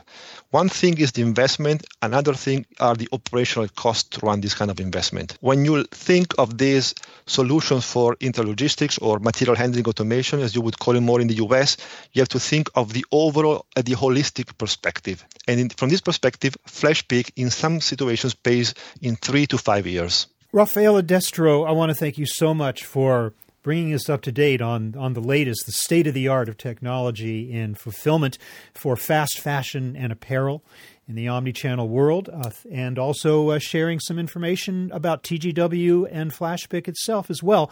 One 0.51 0.69
thing 0.69 0.97
is 0.99 1.11
the 1.11 1.21
investment, 1.21 1.85
another 2.01 2.33
thing 2.33 2.65
are 2.79 2.95
the 2.95 3.09
operational 3.11 3.67
costs 3.69 4.09
to 4.09 4.25
run 4.25 4.41
this 4.41 4.53
kind 4.53 4.69
of 4.69 4.79
investment. 4.79 5.37
When 5.41 5.65
you 5.65 5.83
think 5.85 6.33
of 6.37 6.57
these 6.57 6.93
solutions 7.25 7.85
for 7.85 8.15
intralogistics 8.17 9.01
or 9.01 9.19
material 9.19 9.55
handling 9.55 9.85
automation, 9.85 10.41
as 10.41 10.53
you 10.55 10.61
would 10.61 10.77
call 10.79 10.95
it 10.95 11.01
more 11.01 11.21
in 11.21 11.27
the 11.27 11.35
US, 11.35 11.77
you 12.13 12.21
have 12.21 12.29
to 12.29 12.39
think 12.39 12.69
of 12.75 12.93
the 12.93 13.05
overall, 13.11 13.65
uh, 13.75 13.81
the 13.81 13.93
holistic 13.93 14.57
perspective. 14.57 15.25
And 15.47 15.59
in, 15.59 15.69
from 15.69 15.89
this 15.89 16.01
perspective, 16.01 16.55
FlashPick 16.67 17.31
in 17.35 17.49
some 17.49 17.81
situations 17.81 18.35
pays 18.35 18.73
in 19.01 19.15
three 19.15 19.47
to 19.47 19.57
five 19.57 19.87
years. 19.87 20.27
Raffaele 20.53 21.01
Destro, 21.01 21.65
I 21.67 21.71
want 21.71 21.91
to 21.91 21.95
thank 21.95 22.17
you 22.17 22.25
so 22.25 22.53
much 22.53 22.83
for 22.83 23.33
bringing 23.63 23.93
us 23.93 24.09
up 24.09 24.21
to 24.21 24.31
date 24.31 24.61
on, 24.61 24.95
on 24.97 25.13
the 25.13 25.21
latest, 25.21 25.65
the 25.65 25.71
state 25.71 26.07
of 26.07 26.13
the 26.13 26.27
art 26.27 26.49
of 26.49 26.57
technology 26.57 27.51
in 27.51 27.75
fulfillment 27.75 28.37
for 28.73 28.95
fast 28.95 29.39
fashion 29.39 29.95
and 29.95 30.11
apparel 30.11 30.63
in 31.07 31.15
the 31.15 31.27
omni-channel 31.27 31.89
world, 31.89 32.29
uh, 32.31 32.51
and 32.71 32.97
also 32.97 33.49
uh, 33.49 33.59
sharing 33.59 33.99
some 33.99 34.17
information 34.17 34.89
about 34.93 35.23
TGW 35.23 36.07
and 36.09 36.31
FlashPick 36.31 36.87
itself 36.87 37.29
as 37.29 37.43
well. 37.43 37.69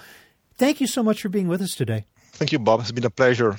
Thank 0.56 0.82
you 0.82 0.88
so 0.88 1.02
much 1.02 1.22
for 1.22 1.30
being 1.30 1.48
with 1.48 1.62
us 1.62 1.74
today. 1.74 2.06
Thank 2.34 2.52
you, 2.52 2.60
Bob. 2.60 2.82
It's 2.82 2.92
been 2.92 3.06
a 3.06 3.10
pleasure. 3.10 3.58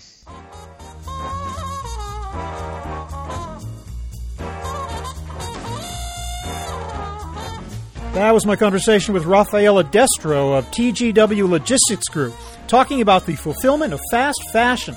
That 8.14 8.34
was 8.34 8.44
my 8.44 8.56
conversation 8.56 9.14
with 9.14 9.24
Raffaele 9.24 9.84
Destro 9.84 10.58
of 10.58 10.66
TGW 10.72 11.48
Logistics 11.48 12.08
Group, 12.08 12.34
talking 12.66 13.00
about 13.00 13.24
the 13.24 13.36
fulfillment 13.36 13.92
of 13.92 14.00
fast 14.10 14.42
fashion. 14.52 14.96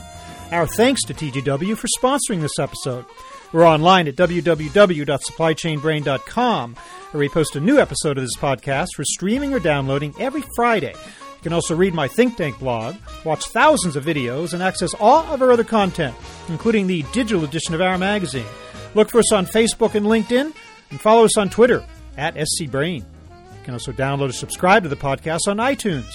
Our 0.52 0.65
thanks 0.65 1.04
to 1.04 1.13
TGW 1.13 1.78
for 1.78 1.86
sponsoring 1.99 2.41
this 2.41 2.58
episode. 2.58 3.06
We're 3.52 3.67
online 3.67 4.08
at 4.08 4.15
www.supplychainbrain.com, 4.15 6.76
where 7.12 7.19
we 7.19 7.30
post 7.30 7.56
a 7.56 7.60
new 7.60 7.78
episode 7.78 8.17
of 8.17 8.23
this 8.23 8.36
podcast 8.36 8.88
for 8.95 9.04
streaming 9.04 9.54
or 9.54 9.60
downloading 9.60 10.15
every 10.19 10.43
Friday. 10.56 10.95
You 10.95 11.43
can 11.43 11.54
also 11.54 11.76
read 11.76 11.93
my 11.93 12.08
Think 12.08 12.36
Tank 12.36 12.58
blog, 12.58 12.95
watch 13.23 13.45
thousands 13.45 13.95
of 13.95 14.04
videos, 14.04 14.54
and 14.54 14.63
access 14.63 14.95
all 14.95 15.32
of 15.32 15.43
our 15.43 15.52
other 15.52 15.63
content, 15.63 16.15
including 16.49 16.88
the 16.88 17.04
digital 17.13 17.43
edition 17.43 17.76
of 17.76 17.82
our 17.82 17.99
magazine. 17.99 18.47
Look 18.95 19.12
for 19.12 19.19
us 19.19 19.32
on 19.32 19.45
Facebook 19.45 19.93
and 19.93 20.08
LinkedIn, 20.08 20.52
and 20.89 20.99
follow 20.99 21.26
us 21.26 21.38
on 21.38 21.52
Twitter 21.52 21.86
at 22.17 22.36
SCBrain. 22.36 22.99
You 22.99 23.63
can 23.63 23.73
also 23.73 23.91
download 23.91 24.30
or 24.30 24.34
subscribe 24.34 24.84
to 24.84 24.89
the 24.89 24.95
podcast 24.95 25.47
on 25.47 25.58
iTunes. 25.58 26.12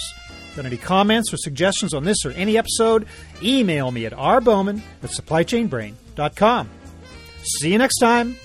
Got 0.55 0.65
any 0.65 0.77
comments 0.77 1.33
or 1.33 1.37
suggestions 1.37 1.93
on 1.93 2.03
this 2.03 2.25
or 2.25 2.31
any 2.31 2.57
episode? 2.57 3.07
Email 3.41 3.91
me 3.91 4.05
at 4.05 4.13
rbowman 4.13 4.81
at 5.03 5.09
supplychainbrain.com. 5.09 6.69
See 7.43 7.71
you 7.71 7.77
next 7.77 7.99
time. 7.99 8.35